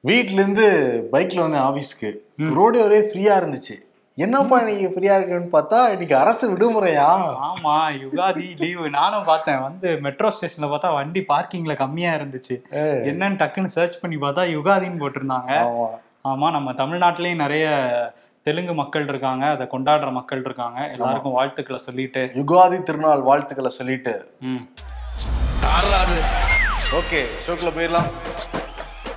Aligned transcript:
வீட்ல 0.00 0.32
இருந்து 0.32 0.66
பைக்ல 1.12 1.48
வந்தேன் 1.48 1.60
ஆபீஸ்க்கு. 1.60 2.16
ரோடு 2.54 2.84
ஒரே 2.84 2.98
ஃப்ரீயா 3.00 3.32
இருந்துச்சு. 3.38 3.86
என்னப்பா 4.14 4.58
இன்னைக்கு 4.58 4.88
ஃப்ரீயா 4.88 5.16
இருக்குன்னு 5.16 5.48
பார்த்தா 5.52 5.90
இன்னைக்கு 5.90 6.16
அரசு 6.16 6.54
விடுமுறையா? 6.54 7.08
ஆமா 7.40 7.98
யுகாதி 8.04 8.56
லீவு. 8.56 8.90
நானும் 8.90 9.24
பார்த்தேன். 9.24 9.60
வந்து 9.60 10.00
மெட்ரோ 10.00 10.28
ஸ்டேஷன்ல 10.28 10.60
பார்த்தா 10.60 10.92
வண்டி 10.92 11.24
பார்க்கிங்ல 11.28 11.76
கம்மியா 11.76 12.12
இருந்துச்சு. 12.12 12.54
என்னன்னு 13.08 13.38
டக்குன்னு 13.42 13.66
சர்ச் 13.66 14.00
பண்ணி 14.00 14.16
பார்த்தா 14.16 14.56
யுகாதின்னு 14.56 15.02
போட்டிருந்தாங்க. 15.02 15.50
ஆமா. 16.24 16.50
நம்ம 16.50 16.72
தமிழ்நாட்டிலயும் 16.72 17.34
நிறைய 17.34 17.68
தெலுங்கு 18.42 18.74
மக்கள் 18.74 19.08
இருக்காங்க. 19.08 19.46
அதை 19.46 19.66
கொண்டாடுற 19.66 20.12
மக்கள் 20.12 20.42
இருக்காங்க. 20.44 20.86
எல்லாருக்கும் 20.86 21.32
வாழ்த்துக்களை 21.32 21.80
சொல்லிட்டு. 21.80 22.30
யுகாதி 22.34 22.82
திருநாள் 22.82 23.20
வாழ்த்துக்களை 23.20 23.70
சொல்லிட்டு. 23.70 24.32
ம். 24.40 24.68
ஓகே 26.92 27.24
ஷோக்குள்ள 27.46 27.70
போயிடலாம். 27.76 28.10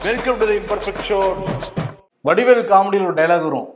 Welcome 0.05 0.37
to 0.41 0.45
the 0.49 0.55
imperfect 0.59 1.03
show 1.07 1.17
Vadivel 2.27 2.61
காமெடியில் 2.71 3.03
ஒரு 3.07 3.15
டைலாக் 3.19 3.43
வரும். 3.47 3.67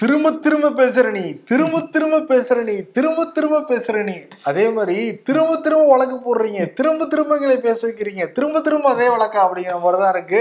திரும்ப 0.00 0.30
திரும்ப 0.44 0.68
பேசுற 0.80 1.06
நீ 1.16 1.22
திரும்ப 1.50 1.80
திரும்ப 1.94 2.20
பேசுற 2.30 2.56
நீ 2.68 2.74
திரும்ப 2.96 3.24
திரும்ப 3.36 3.58
பேசுற 3.70 4.04
நீ. 4.08 4.14
அதே 4.50 4.64
மாதிரி 4.76 4.96
திரும்ப 5.28 5.56
திரும்ப 5.64 5.84
வழக்கு 5.92 6.16
போடுறீங்க 6.26 6.60
திரும்ப 6.78 7.08
திரும்ப 7.14 7.38
எங்களை 7.38 7.56
பேச 7.66 7.78
வைக்கிறீங்க 7.86 8.26
திரும்ப 8.36 8.62
திரும்ப 8.68 8.88
அதே 8.94 9.08
வழக்கா 9.14 9.40
அப்படிங்கிற 9.46 9.76
மாதிரி 9.86 10.00
தான் 10.04 10.14
இருக்கு. 10.16 10.40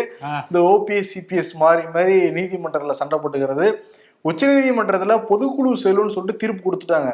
இந்த 0.49 0.61
ஓபிஎஸ் 0.73 1.11
சிபிஎஸ் 1.13 1.53
மாதிரி 1.63 1.85
மாதிரி 1.95 2.17
நீதிமன்றத்தில் 2.37 2.99
சண்டை 3.01 3.19
போட்டுக்கிறது. 3.23 3.67
உச்சநீதிமன்றத்துல 4.31 5.17
பொதுக்குழு 5.31 5.71
செல்லுன்னு 5.85 6.15
சொல்லிட்டு 6.17 6.41
தீர்ப்பு 6.43 6.63
கொடுத்துட்டாங்க. 6.67 7.11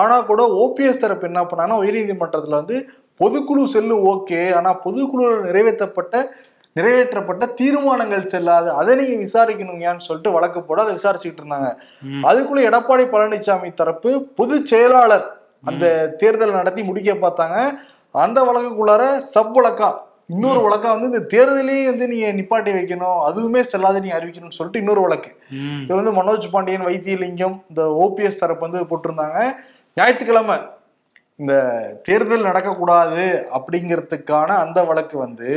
ஆனா 0.00 0.16
கூட 0.32 0.42
ஓபிஎஸ் 0.64 1.02
தரப்பு 1.04 1.30
என்ன 1.32 1.42
பண்ணாங்கன்னா 1.50 1.80
உயர்நீதிமன்றத்துல 1.84 2.60
வந்து 2.62 2.78
பொதுக்குழு 3.20 3.62
செல்லு 3.76 3.94
ஓகே. 4.10 4.40
ஆனா 4.58 4.72
பொதுக்குழுவில் 4.82 5.46
நிறைவேற்றப்பட்ட 5.46 6.16
நிறைவேற்றப்பட்ட 6.76 7.44
தீர்மானங்கள் 7.60 8.30
செல்லாது. 8.32 8.68
அதை 8.80 8.92
நீங்க 8.98 9.16
விசாரிக்கணுங்கன்னு 9.24 10.06
சொல்லிட்டு 10.06 10.34
வழக்கு 10.36 10.60
போட 10.62 10.78
அதை 10.84 10.92
விசாரிச்சுக்கிட்டு 10.98 11.42
இருந்தாங்க. 11.42 11.70
அதுக்குள்ள 12.30 12.60
எடப்பாடி 12.70 13.04
பழனிசாமி 13.14 13.70
தரப்பு 13.80 14.10
பொதுச் 14.40 14.68
செயலாளர் 14.72 15.26
அந்த 15.70 15.84
தேர்தல் 16.20 16.58
நடத்தி 16.58 16.82
முடிக்க 16.88 17.14
பார்த்தாங்க. 17.24 17.56
அந்த 18.24 18.38
வழக்குக்குள்ளார 18.48 19.04
சப் 19.34 19.56
வழக்கா 19.58 19.88
இன்னொரு 20.34 20.60
வழக்கா 20.64 20.88
வந்து 20.94 21.10
இந்த 21.10 21.22
தேர்தலையும் 21.34 21.90
வந்து 21.90 22.06
நீங்க 22.12 22.28
நிப்பாட்டி 22.38 22.70
வைக்கணும். 22.78 23.18
அதுவுமே 23.28 23.60
செல்லாத 23.72 24.00
நீங்க 24.04 24.16
அறிவிக்கணும்னு 24.18 24.56
சொல்லிட்டு 24.56 24.82
இன்னொரு 24.82 25.00
வழக்கு. 25.00 25.30
இது 25.84 25.94
வந்து 26.00 26.12
மனோஜ் 26.18 26.50
பாண்டியன் 26.54 26.86
வைத்தியலிங்கம் 26.88 27.56
இந்த 27.70 27.82
ஓபிஎஸ் 28.04 28.42
தரப்பு 28.42 28.66
வந்து 28.68 28.88
போட்டிருந்தாங்க. 28.90 29.38
ஞாயிற்றுக்கிழமை 29.96 30.56
இந்த 31.36 31.54
தேர்தல் 32.06 32.48
நடக்கக்கூடாது 32.50 33.24
அப்படிங்கிறதுக்கான 33.58 34.50
அந்த 34.64 34.78
வழக்கு 34.84 35.18
வந்து 35.18 35.50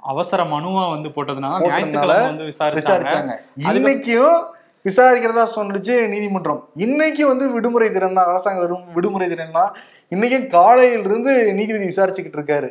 அவசர 0.00 0.44
மனுவா 0.44 0.90
வந்து 0.90 1.08
போட்டதுனால 1.08 1.60
ஞாயிற்றுக்கிழமை 1.68 2.16
வந்து 2.26 2.44
விசாரிச்சாங்க. 2.44 3.32
இன்னைக்கும் 3.56 4.46
விசாரிக்கிறதா 4.84 5.46
சொல்லிச்சு 5.56 6.08
நீதிமன்றம். 6.08 6.68
இன்னைக்கு 6.74 7.26
வந்து 7.26 7.50
விடுமுறை 7.50 7.90
தினம் 7.90 8.14
தான் 8.14 8.26
அரசாங்க 8.26 8.66
விடும்- 8.66 8.92
விடுமுறை 8.94 9.28
தினம் 9.28 9.52
தான். 9.52 9.74
இன்னைக்கும் 10.10 10.46
காலையிலிருந்து 10.46 11.52
நீதிபதி 11.52 11.84
விசாரிச்சுக்கிட்டு 11.84 12.38
இருக்காரு. 12.38 12.68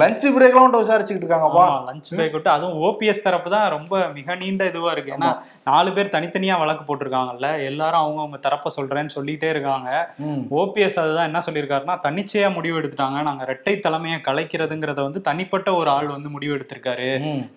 லஞ்ச் 0.00 0.26
பிரேக்லாம் 0.34 0.64
விட்டு 0.64 0.80
விசாரிச்சுக்கிட்டு 0.82 1.24
இருக்காங்கப்பா 1.24 1.64
லஞ்ச் 1.86 2.08
பிரேக் 2.16 2.34
விட்டு 2.36 2.50
அதுவும் 2.54 2.76
ஓபிஎஸ் 2.86 3.22
தரப்பு 3.24 3.48
தான் 3.54 3.64
ரொம்ப 3.74 4.02
மிக 4.16 4.34
நீண்ட 4.42 4.66
இதுவா 4.70 4.90
இருக்கு. 4.94 5.12
ஏன்னா 5.16 5.30
நாலு 5.70 5.92
பேர் 5.96 6.12
தனித்தனியா 6.14 6.56
வழக்கு 6.62 6.84
போட்டிருக்காங்கல்ல 6.88 7.48
எல்லாரும் 7.70 8.02
அவங்கவங்க 8.02 8.38
தரப்ப 8.46 8.70
சொல்றேன்னு 8.76 9.14
சொல்லிட்டே 9.16 9.48
இருக்காங்க. 9.54 9.90
ஓபிஎஸ் 10.60 10.98
அதுதான் 11.04 11.28
என்ன 11.30 11.42
சொல்லியிருக்காருன்னா 11.46 11.96
தன்னிச்சையா 12.06 12.50
முடிவு 12.58 12.78
எடுத்துட்டாங்க. 12.80 13.22
நாங்க 13.28 13.44
ரெட்டை 13.52 13.74
தலைமையை 13.86 14.18
கலைக்கிறதுங்கிறத 14.28 15.00
வந்து 15.08 15.22
தனிப்பட்ட 15.30 15.74
ஒரு 15.80 15.90
ஆள் 15.96 16.08
வந்து 16.16 16.30
முடிவு 16.36 16.54
எடுத்திருக்காரு. 16.58 17.08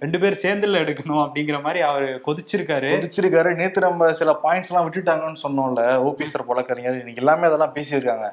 ரெண்டு 0.05 0.19
பேர் 0.23 0.41
சேர்ந்துல 0.45 0.81
எடுக்கணும் 0.85 1.23
அப்படிங்கிற 1.25 1.59
மாதிரி 1.67 1.81
அவர் 1.89 2.07
கொதிச்சிருக்காரு. 2.27 2.91
கொதிச்சிருக்காரு. 2.95 3.51
நேத்து 3.61 3.85
நம்ம 3.87 4.11
சில 4.21 4.37
பாயிண்ட்ஸ் 4.43 4.71
எல்லாம் 4.71 4.87
விட்டுட்டாங்கன்னு 4.87 5.43
சொன்னோம்ல 5.45 5.83
ஓபிஎஸ் 6.09 6.35
வழக்கறிஞர் 6.51 6.99
இன்னைக்கு 7.03 7.23
எல்லாமே 7.25 7.47
அதெல்லாம் 7.51 7.77
பேசியிருக்காங்க. 7.77 8.27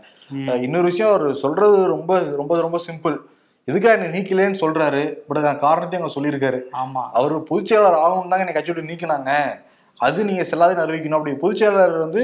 இன்னொரு 0.66 0.88
விஷயம் 0.92 1.12
அவர் 1.12 1.26
சொல்றது 1.44 1.78
ரொம்ப 1.94 2.12
ரொம்ப 2.40 2.60
ரொம்ப 2.66 2.80
சிம்பிள் 2.88 3.16
எதுக்கா 3.68 3.90
என்ன 3.96 4.08
நீக்கலேன்னு 4.14 4.58
சொல்றாரு. 4.62 5.02
பட் 5.26 5.38
நான் 5.44 5.62
காரணத்தையும் 5.66 6.02
அங்க 6.02 6.14
சொல்லியிருக்காரு. 6.16 6.58
ஆமா. 6.80 7.02
அவர் 7.18 7.34
பொதுச் 7.50 7.70
செயலாளர் 7.70 8.02
தாங்க 8.02 8.42
என்னை 8.44 8.56
கட்சி 8.56 8.72
விட்டு 8.72 8.90
நீக்கினாங்க. 8.90 9.30
அது 10.00 10.18
நீங்க 10.30 10.42
செல்லாதுன்னு 10.50 10.84
அறிவிக்கணும் 10.84 11.18
அப்படி 11.18 11.34
பொதுச் 11.44 11.60
செயலாளர் 11.60 12.04
வந்து 12.06 12.22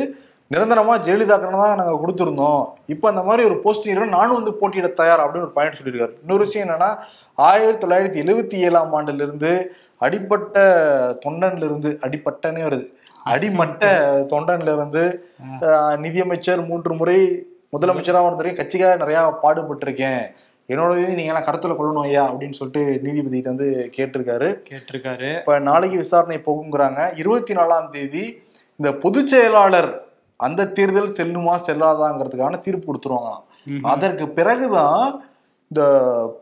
நிரந்தரமா 0.55 0.95
ஜெயலலிதாக்கணும் 1.07 1.63
தான் 1.65 1.81
நாங்க 1.81 1.97
கொடுத்துருந்தோம். 2.03 2.63
இப்போ 2.93 3.07
அந்த 3.09 3.23
மாதிரி 3.27 3.43
ஒரு 3.49 3.57
போஸ்டிங் 3.65 4.15
நானும் 4.17 4.39
வந்து 4.39 4.53
போட்டியிட 4.61 4.89
தயார் 5.01 5.23
அப்படின்னு 5.25 5.47
ஒரு 5.47 5.57
பாயிண்ட் 5.59 5.79
சொல்லியிருக்காரு. 5.81 6.15
இன்னொரு 6.23 6.45
விஷயம் 6.47 6.67
என்னன்னா 6.69 6.91
ஆயிரத்தி 7.49 7.81
தொள்ளாயிரத்தி 7.83 8.19
எழுவத்தி 8.25 8.57
ஏழாம் 8.67 8.95
ஆண்டுல 8.97 9.23
இருந்து 9.27 9.53
அடிப்பட்ட 10.07 10.57
தொண்டன்ல 11.25 11.65
இருந்து 11.69 11.91
அடிப்பட்டனே 12.07 12.63
வருது. 12.69 12.87
அடிமட்ட 13.35 13.85
தொண்டன்ல 14.33 14.75
இருந்து 14.77 15.05
நிதியமைச்சர் 16.05 16.67
மூன்று 16.71 16.95
முறை 17.01 17.19
முதலமைச்சராக 17.75 18.29
இருந்திருக்கேன் 18.29 18.61
கட்சிக்காக 18.61 19.01
நிறைய 19.03 19.21
பாடுபட்டிருக்கேன். 19.43 20.23
என்னோட 20.71 20.99
இது 20.99 21.15
நீங்க 21.15 21.33
எல்லாம் 21.33 21.43
கருத்துல 21.43 21.75
கொள்ளணும் 21.75 22.07
ஐயா 22.09 22.33
அப்படின்னு 22.33 22.53
சொல்லிட்டு 22.53 23.01
நீதிபதிகிட்ட 23.05 23.51
வந்து 23.53 23.69
கேட்டிருக்காரு. 23.97 24.49
கேட்டிருக்காரு. 24.71 25.39
இப்ப 25.39 25.59
நாளைக்கு 25.59 25.97
விசாரணை 25.97 26.41
போகுங்கிறாங்க. 26.47 27.19
இருபத்தி 27.19 27.55
நாலாம் 27.55 27.91
தேதி 27.91 28.25
இந்த 28.77 28.93
பொதுச் 28.99 29.27
செயலாளர் 29.27 29.91
அந்த 30.37 30.67
தேர்தல் 30.67 31.17
செல்லுமா 31.19 31.55
செல்லாதாங்கிறதுக்கான 31.67 32.61
தீர்ப்பு 32.61 32.87
கொடுத்துருவாங்களாம். 32.91 33.47
அதற்கு 33.83 34.29
பிறகுதான் 34.29 35.25
இந்த 35.71 35.83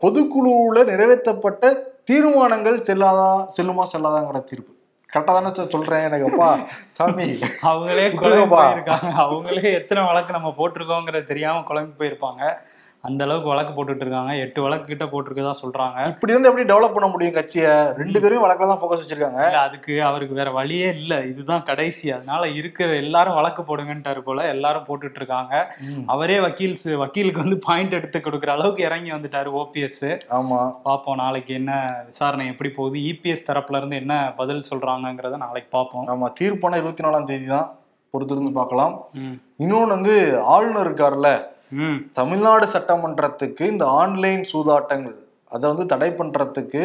பொதுக்குழுவுல 0.01 0.83
நிறைவேற்றப்பட்ட 0.91 1.75
தீர்மானங்கள் 2.03 2.77
செல்லாதா 2.79 3.47
செல்லுமா 3.57 3.83
செல்லாதாங்கிற 3.93 4.43
தீர்ப்பு. 4.43 4.71
கரெக்டா 5.09 5.23
தானே 5.23 5.51
சொல்றேன் 5.53 6.03
எனக்கு 6.03 6.25
அப்பா. 6.25 6.57
சாமி. 6.89 7.23
அவங்களே 7.61 8.05
குழம்பி. 8.13 8.55
போயிருக்காங்க. 8.55 9.11
அவங்களே 9.17 9.73
எத்தனை 9.73 10.03
வழக்கு 10.03 10.31
நம்ம 10.31 10.53
போட்டிருக்கோங்கிறது 10.57 11.23
தெரியாம 11.23 11.59
குழம்பி 11.59 11.91
போயிருப்பாங்க. 11.99 12.53
அந்த 13.03 13.23
அளவுக்கு 13.23 13.51
வழக்கு 13.51 13.73
போட்டுட்டு 13.73 14.03
இருக்காங்க 14.03 14.31
எட்டு 14.35 14.59
வழக்கு 14.61 14.85
கிட்ட 14.85 15.05
போட்டிருக்கதா 15.05 15.53
சொல்றாங்க. 15.61 15.99
இப்படி 16.07 16.33
இருந்து 16.33 16.49
எப்படி 16.49 16.65
டெவலப் 16.71 16.95
பண்ண 16.95 17.07
முடியும் 17.07 17.33
கட்சியை? 17.33 17.73
ரெண்டு 17.99 18.19
பேரும் 18.19 18.43
வழக்கில் 18.43 18.71
தான் 18.71 18.79
ஃபோக்கஸ் 18.81 19.01
வச்சிருக்காங்க. 19.01 19.43
அதுக்கு 19.61 19.93
அவருக்கு 20.03 20.33
வேற 20.33 20.49
வழியே 20.51 20.87
இல்ல. 20.95 21.13
இதுதான் 21.23 21.63
கடைசி. 21.63 22.11
அதனால 22.11 22.47
இருக்கிற 22.59 22.89
எல்லாரும் 22.95 23.37
வழக்கு 23.39 23.63
போடுங்கன்ட்டாரு 23.63 24.21
போல 24.21 24.47
எல்லாரும் 24.47 24.87
போட்டுட்டு 24.89 25.19
இருக்காங்க. 25.21 25.53
அவரே 26.07 26.39
வக்கீல் 26.39 26.75
வக்கீலுக்கு 27.03 27.43
வந்து 27.45 27.59
பாயிண்ட் 27.67 27.93
எடுத்து 27.93 28.19
கொடுக்குற 28.19 28.51
அளவுக்கு 28.51 28.83
இறங்கி 28.83 29.11
வந்துட்டாரு 29.11 29.51
ஓபிஎஸ் 29.61 30.03
ஆமா. 30.39 30.59
பார்ப்போம் 30.83 31.17
நாளைக்கு 31.17 31.53
என்ன 31.53 31.71
விசாரணை 32.05 32.47
எப்படி 32.47 32.71
போகுது 32.71 32.99
இபிஎஸ் 33.11 33.47
தரப்புல 33.49 33.77
இருந்து 33.77 33.95
என்ன 33.95 34.33
பதில் 34.37 34.67
சொல்றாங்கங்கிறத 34.71 35.37
நாளைக்கு 35.37 35.69
பார்ப்போம் 35.71 36.09
ஆமா 36.15 36.29
தீர்ப்பான 36.41 36.77
இருபத்தி 36.77 37.03
நாலாம் 37.03 37.25
தேதி 37.25 37.47
தான் 37.47 37.69
பொறுத்திருந்து 38.13 38.53
பார்க்கலாம். 38.53 38.93
ம். 39.21 39.35
இன்னொன்னு 39.59 39.95
வந்து 39.95 40.13
ஆளுநர் 40.47 40.87
இருக்கார்ல 40.87 41.29
தமிழ்நாடு 42.13 42.65
சட்டமன்றத்துக்கு 42.65 43.61
இந்த 43.61 43.85
ஆன்லைன் 43.85 44.43
சூதாட்டங்கள் 44.53 45.15
அதை 45.49 45.65
வந்து 45.69 45.85
தடை 45.85 46.09
பண்றதுக்கு 46.09 46.83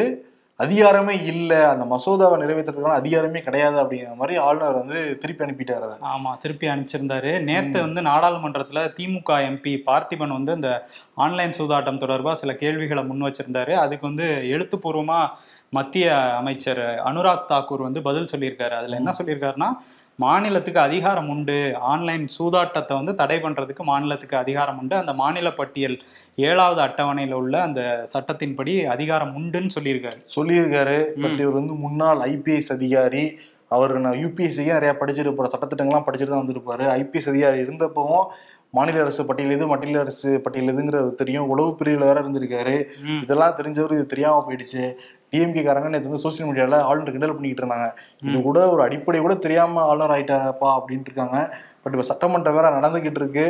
அதிகாரமே 0.61 1.15
இல்லை. 1.23 1.61
அந்த 1.63 1.85
மசோதாவை 1.93 2.37
நிறைவேற்றுறதுக்கான 2.41 2.99
அதிகாரமே 3.01 3.41
கிடையாது 3.41 3.77
அப்படிங்கிற 3.83 4.15
மாதிரி 4.15 4.39
ஆளுநர் 4.39 4.75
வந்து 4.75 5.19
திருப்பி 5.19 5.45
அனுப்பிட்டாரு 5.45 5.85
அதை. 5.87 5.97
ஆமா 6.13 6.37
திருப்பி 6.39 6.67
அனுப்பிச்சிருந்தாரு. 6.67 7.43
நேத்து 7.43 7.81
வந்து 7.81 8.01
நாடாளுமன்றத்துல 8.03 8.85
திமுக 8.99 9.41
எம்பி 9.49 9.73
பார்த்திபன் 9.87 10.37
வந்து 10.39 10.53
இந்த 10.53 10.71
ஆன்லைன் 11.15 11.57
சூதாட்டம் 11.59 12.03
தொடர்பா 12.05 12.33
சில 12.33 12.55
கேள்விகளை 12.55 13.05
முன் 13.05 13.23
வச்சிருந்தாரு. 13.23 13.75
அதுக்கு 13.75 14.07
வந்து 14.07 14.25
எழுத்துப்பூர்வமா 14.25 15.29
மத்திய 15.71 16.35
அமைச்சர் 16.37 16.79
அனுராக் 16.79 17.49
தாக்கூர் 17.49 17.87
வந்து 17.89 18.03
பதில் 18.03 18.33
சொல்லியிருக்காரு. 18.37 18.75
அதுல 18.81 18.97
என்ன 18.97 19.13
சொல்லியிருக்காருன்னா 19.19 19.71
மாநிலத்துக்கு 20.17 20.81
அதிகாரம் 20.81 21.29
உண்டு. 21.29 21.77
ஆன்லைன் 21.81 22.27
சூதாட்டத்தை 22.39 22.95
வந்து 22.95 23.15
தடை 23.15 23.37
பண்றதுக்கு 23.37 23.83
மாநிலத்துக்கு 23.83 24.37
அதிகாரம் 24.37 24.79
உண்டு. 24.79 24.97
அந்த 24.97 25.13
மாநில 25.13 25.53
பட்டியல் 25.53 26.03
ஏழாவது 26.37 26.81
அட்டவணையில 26.83 27.33
உள்ள 27.33 27.63
அந்த 27.63 28.07
சட்டத்தின்படி 28.13 28.85
அதிகாரம் 28.85 29.37
உண்டுன்னு 29.37 29.71
சொல்லியிருக்காரு. 29.81 30.21
சொல்லியிருக்காரு. 30.37 30.99
பட் 31.23 31.39
இவர் 31.39 31.59
வந்து 31.61 31.75
முன்னாள் 31.75 32.19
ஐபிஎஸ் 32.19 32.73
அதிகாரி. 32.73 33.39
அவர் 33.69 33.99
நான் 34.01 34.13
யூபிஎஸ்சிக்கே 34.13 34.73
நிறைய 34.73 34.97
படிச்சிருப்பார் 35.01 35.53
சட்டத்திட்டங்கள்லாம் 35.55 36.07
படிச்சுட்டு 36.07 36.33
தான் 36.33 36.45
வந்திருப்பாரு. 36.45 36.85
ஐபிஎஸ் 36.99 37.29
அதிகாரி 37.29 37.61
இருந்தப்பவும் 37.63 38.27
மாநில 38.71 39.01
அரசு 39.01 39.27
பட்டியல் 39.27 39.53
எது 39.53 39.67
மத்திய 39.67 40.01
அரசு 40.01 40.41
பட்டியல் 40.41 40.75
எதுங்கிறது 40.75 41.15
தெரியும். 41.15 41.49
உளவு 41.49 41.75
பிரிவில் 41.75 42.07
வேற 42.07 42.21
இருந்திருக்காரு. 42.21 42.77
இதெல்லாம் 43.23 43.57
தெரிஞ்சவர் 43.57 43.93
இது 43.93 44.07
தெரியாம 44.07 44.39
போயிடுச்சு. 44.47 44.93
டிஎம்கே 45.35 45.63
காரங்க 45.67 45.89
நேற்று 45.93 46.11
வந்து 46.11 46.25
சோசியல் 46.25 46.49
மீடியால 46.49 46.81
ஆளுநர் 46.89 47.15
கிண்டல் 47.15 47.37
பண்ணிக்கிட்டு 47.37 47.63
இருந்தாங்க. 47.63 47.87
இது 48.29 48.43
கூட 48.43 48.59
ஒரு 48.73 48.83
அடிப்படை 48.83 49.21
கூட 49.21 49.35
தெரியாம 49.35 49.83
ஆளுநர் 49.91 50.15
ஆயிட்டாரப்பா 50.17 50.69
அப்படின்ட்டு 50.79 51.11
இருக்காங்க. 51.11 51.39
பட் 51.83 51.93
இப்ப 51.93 52.05
சட்டமன்றம் 52.11 52.57
வேற 52.59 52.69
நடந்துகிட்டு 52.79 53.21
இருக்கு. 53.23 53.47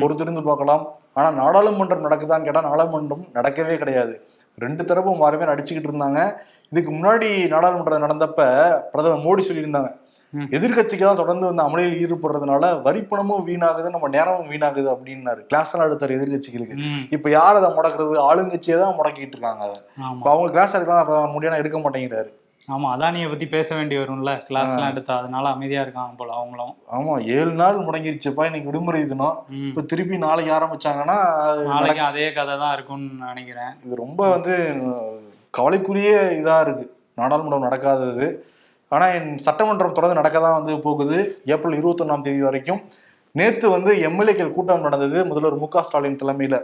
பொறுத்திருந்து 0.00 0.42
பார்க்கலாம். 0.48 0.82
ஆனா 1.18 1.28
நாடாளுமன்றம் 1.40 2.04
நடக்குதான்னு 2.06 2.46
கேட்டா 2.48 2.62
நாடாளுமன்றம் 2.68 3.24
நடக்கவே 3.38 3.76
கிடையாது. 3.78 4.14
ரெண்டு 4.58 4.82
தரப்பும் 4.84 5.22
மாறி 5.22 5.36
மாறி 5.36 5.52
அடிச்சுக்கிட்டு 5.54 5.90
இருந்தாங்க. 5.92 6.20
இதுக்கு 6.72 6.90
முன்னாடி 6.92 7.28
நாடாளுமன்றம் 7.54 8.04
நடந்தப்ப 8.06 8.40
பிரதமர் 8.92 9.24
மோடி 9.26 9.42
சொல்லியிருந்தாங்க. 9.48 9.90
எதிர்கட்சிக்கு 10.56 11.04
தான் 11.06 11.20
தொடர்ந்து 11.20 11.48
வந்து 11.48 11.64
அமளியில் 11.64 11.96
ஈடுபடுறதுனால 12.02 12.68
வரிப்பணமும் 12.84 13.46
வீணாகுது 13.48 13.94
நம்ம 13.94 14.08
நேரமும் 14.14 14.50
வீணாகுது 14.52 14.88
அப்படின்னாரு. 14.92 15.40
கிளாஸ் 15.50 15.72
எல்லாம் 15.72 15.88
எடுத்தாரு 15.88 16.16
எதிர்கட்சிகளுக்கு. 16.18 16.76
இப்ப 17.16 17.30
யார் 17.38 17.58
அதை 17.60 17.70
முடக்கிறது? 17.78 18.14
ஆளுங்கட்சியை 18.28 18.76
தான் 18.82 18.96
முடக்கிட்டு 19.00 19.36
இருக்காங்க 19.36 19.64
அதை. 19.66 19.76
அவங்க 20.32 20.52
கிளாஸ் 20.54 20.76
எடுக்கலாம் 20.78 21.34
முடியாது 21.34 21.62
எடுக்க 21.62 21.78
மாட்டேங்கிறாரு. 21.84 22.30
ஆமா 22.68 22.88
அதானியை 22.94 23.28
பத்தி 23.30 23.46
பேச 23.54 23.68
வேண்டி 23.76 23.94
வரும்ல 24.00 24.32
கிளாஸ்லாம் 24.48 24.90
எடுத்தா 24.92 25.12
அதனால 25.20 25.44
அமைதியா 25.54 25.80
இருக்காங்க 25.84 26.12
போல 26.20 26.34
அவங்களும். 26.40 26.74
ஆமா 26.96 27.14
ஏழு 27.36 27.52
நாள் 27.60 27.84
முடங்கிருச்சுப்பா 27.86 28.46
இன்னைக்கு 28.48 28.70
விடுமுறை 28.70 29.00
தினம். 29.12 29.38
இப்ப 29.68 29.84
திருப்பி 29.92 30.18
நாளைக்கு 30.26 30.52
ஆரம்பிச்சாங்கன்னா 30.58 31.16
நாளைக்கு 31.72 32.04
அதே 32.10 32.26
கதை 32.38 32.54
தான் 32.62 32.74
இருக்கும்னு 32.76 33.30
நினைக்கிறேன். 33.30 33.72
இது 33.86 34.02
ரொம்ப 34.04 34.28
வந்து 34.34 34.54
கவலைக்குரிய 35.54 36.12
இதா 36.40 36.56
இருக்கு. 36.66 36.86
நாடாளுமன்றம் 37.20 37.66
நடக்காதது. 37.68 38.28
ஆனா 38.92 39.06
என் 39.16 39.30
சட்டமன்றம் 39.46 39.96
தொடர்ந்து 39.98 40.18
நடக்க 40.20 40.38
தான் 40.40 40.58
வந்து 40.58 40.74
போகுது. 40.86 41.18
ஏப்ரல் 41.52 41.78
இருபத்தொன்னாம் 41.80 42.24
தேதி 42.26 42.42
வரைக்கும். 42.48 42.80
நேத்து 43.34 43.66
வந்து 43.70 43.90
எம்எல்ஏக்கள் 44.08 44.56
கூட்டம் 44.56 44.86
நடந்தது. 44.86 45.18
முதல்வர் 45.24 45.60
மு 45.62 45.68
க 45.74 45.82
ஸ்டாலின் 45.82 46.18
தலைமையில. 46.22 46.56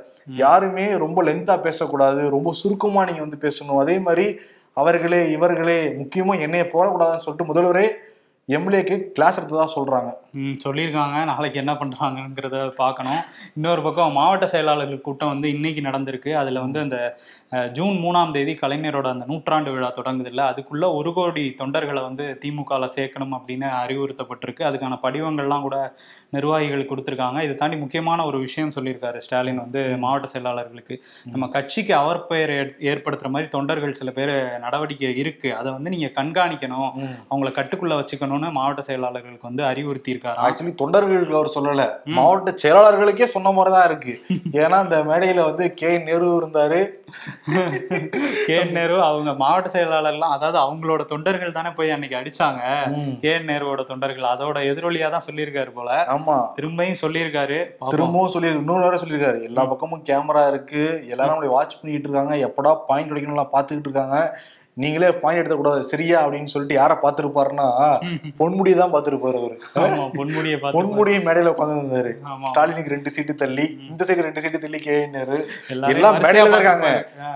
யாருமே 0.45 0.87
ரொம்ப 1.05 1.19
லென்த்தா 1.29 1.55
பேசக்கூடாது. 1.67 2.23
ரொம்ப 2.37 2.53
சுருக்கமா 2.53 3.03
நீங்க 3.05 3.23
வந்து 3.27 3.39
பேசணும். 3.47 3.81
அதே 3.85 3.97
மாதிரி 3.99 4.27
அவர்களே 4.83 5.23
இவர்களே 5.37 5.79
முக்கியமா 6.01 6.35
என்னைய 6.47 6.65
போடக்கூடாதுன்னு 6.73 7.25
சொல்லிட்டு 7.27 7.51
முதல்வரே 7.53 7.87
எம்எல்ஏக்கு 8.49 8.99
கிளாஸ் 9.01 9.41
எடுத்ததா 9.41 9.69
சொல்றாங்க. 9.77 10.13
ம் 10.33 10.53
சொல்லியிருக்காங்க. 10.65 11.25
நாளைக்கு 11.25 11.59
என்ன 11.59 11.73
பண்றாங்கங்கிறத 11.73 12.69
பார்க்கணும். 12.69 13.19
இன்னொரு 13.55 13.83
பக்கம் 13.83 14.13
மாவட்ட 14.13 14.47
செயலாளர்கள் 14.47 15.01
கூட்டம் 15.01 15.29
வந்து 15.29 15.55
இன்னைக்கு 15.55 15.81
நடந்திருக்கு. 15.81 16.33
அதுல 16.33 16.61
வந்து 16.61 16.81
அந்த 16.81 17.19
ஜூன் 17.73 17.97
மூணாம் 17.97 18.31
தேதி 18.31 18.55
கலைஞரோட 18.55 19.07
அந்த 19.07 19.25
நூற்றாண்டு 19.29 19.73
விழா 19.73 19.93
தொடங்குது 19.93 20.27
இல்ல 20.27 20.51
அதுக்குள்ள 20.51 20.95
ஒரு 20.95 21.13
கோடி 21.13 21.55
தொண்டர்களை 21.63 22.03
வந்து 22.03 22.39
திமுகல 22.45 22.89
சேர்க்கணும் 22.97 23.41
அப்படின்னு 23.41 23.69
அறிவுறுத்தப்பட்டிருக்கு. 23.87 24.61
அதுக்கான 24.61 24.99
படிவங்கள்லாம் 25.03 25.61
கூட 25.61 25.95
நிர்வாகிகள் 26.31 26.89
கொடுத்துருக்காங்க. 26.89 27.43
இதை 27.43 27.55
தாண்டி 27.55 27.77
முக்கியமான 27.77 28.25
ஒரு 28.25 28.39
விஷயம் 28.39 28.73
சொல்லியிருக்காரு 28.75 29.17
ஸ்டாலின் 29.17 29.57
வந்து 29.57 29.97
மாவட்ட 29.99 30.29
செயலாளர்களுக்கு. 30.31 30.97
நம்ம 31.25 31.49
கட்சிக்கு 31.49 31.95
அவர் 31.95 32.27
பெயர் 32.27 32.51
ஏற்- 32.51 32.83
ஏற்படுத்துற 32.83 33.29
மாதிரி 33.29 33.49
தொண்டர்கள் 33.49 33.93
சில 33.93 34.11
பேர் 34.11 34.59
நடவடிக்கை 34.59 35.17
இருக்கு. 35.17 35.57
அதை 35.57 35.73
வந்து 35.73 35.91
நீங்க 35.91 36.11
கண்காணிக்கணும். 36.15 36.91
அவங்கள 37.31 37.51
கட்டுக்குள்ள 37.51 38.05
வச்சுக்கணும்னு 38.39 38.59
மாவட்ட 38.59 38.83
செயலாளர்களுக்கு 38.87 39.49
வந்து 39.51 39.63
அறிவுறுத்தி 39.65 40.11
இருக்காரு 40.15 40.39
ஆக்சுவலி 40.47 40.73
தொண்டர்களுக்கு 40.83 41.39
அவர் 41.39 41.55
சொல்லல. 41.55 41.83
மாவட்ட 42.17 42.55
செயலாளர்களுக்கே 42.63 43.27
சொன்ன 43.35 43.53
மாதிரி 43.53 43.75
தான் 43.75 43.89
இருக்கு. 43.89 44.15
ஏன்னா 44.61 44.83
இந்த 44.83 44.99
மேடையில 45.11 45.45
வந்து 45.45 45.75
கே. 45.75 45.99
நேரு 45.99 46.27
இருந்தாரு. 46.39 46.81
கே. 48.47 48.65
நேரு 48.77 49.03
அவங்க 49.03 49.33
மாவட்ட 49.35 49.71
செயலாளர்லாம் 49.71 50.35
அதாவது 50.37 50.59
அவங்களோட 50.59 51.05
தொண்டர்கள் 51.05 51.53
தானே 51.53 51.71
போய் 51.71 51.91
அன்னைக்கு 51.91 52.17
அடிச்சாங்க. 52.17 52.63
கே. 53.21 53.39
நேருவோட 53.49 53.85
தொண்டர்கள். 53.85 54.31
அதோட 54.35 54.59
எதிரொலியா 54.71 55.11
தான் 55.11 55.27
சொல்லியிருக்காரு 55.31 55.71
போல. 55.71 55.91
ஆமா. 56.17 56.37
திரும்பியும் 56.61 57.03
சொல்லியிருக்காரு. 57.03 57.59
திரும்பவும் 57.89 58.29
சொல்லி 58.29 58.49
இன்னொரு 58.55 58.83
வேற 58.83 58.97
சொல்லியிருக்காரு. 58.97 59.43
எல்லா 59.43 59.65
பக்கமும் 59.65 60.05
கேமரா 60.05 60.49
இருக்கு. 60.49 60.85
எல்லாரும் 61.09 61.47
வாட்ச் 61.49 61.81
பண்ணிட்டு 61.81 62.09
இருக்காங்க. 62.09 62.35
எப்படா 62.47 62.79
பாயிண்ட் 62.87 63.13
அடிக்கணும்லாம் 63.13 63.53
பார்த்துக்கிட்டு 63.53 63.89
இருக்காங்க. 63.91 64.17
நீங்களே 64.83 65.09
பாயிண்ட் 65.21 65.41
எடுத்த 65.41 65.55
கூடாது 65.59 65.81
சரியா 65.91 66.19
அப்படின்னு 66.25 66.53
சொல்லிட்டு 66.53 66.77
யாரை 66.79 66.97
பார்த்திருப்பாருன்னா 67.05 67.67
பொன்முடியை 68.41 68.77
தான் 68.81 68.93
பார்த்திருப்பாரு 68.95 69.39
அவரு. 69.41 69.57
பொன்முடியை 70.19 70.57
பொன்முடியை 70.77 71.21
மேடையில 71.27 71.53
ஆமா. 72.33 72.49
ஸ்டாலினுக்கு 72.51 72.93
ரெண்டு 72.95 73.13
சீட்டு 73.15 73.35
தள்ளி 73.43 73.67
இந்த 73.91 74.03
சைடு 74.09 74.27
ரெண்டு 74.27 74.43
சீட்டு 74.45 74.63
தள்ளி 74.65 74.81
கேனாரு 74.87 75.39
எல்லாம் 75.95 76.19
மேடையில 76.25 76.53
தான் 76.53 76.61
இருக்காங்க. 76.61 76.91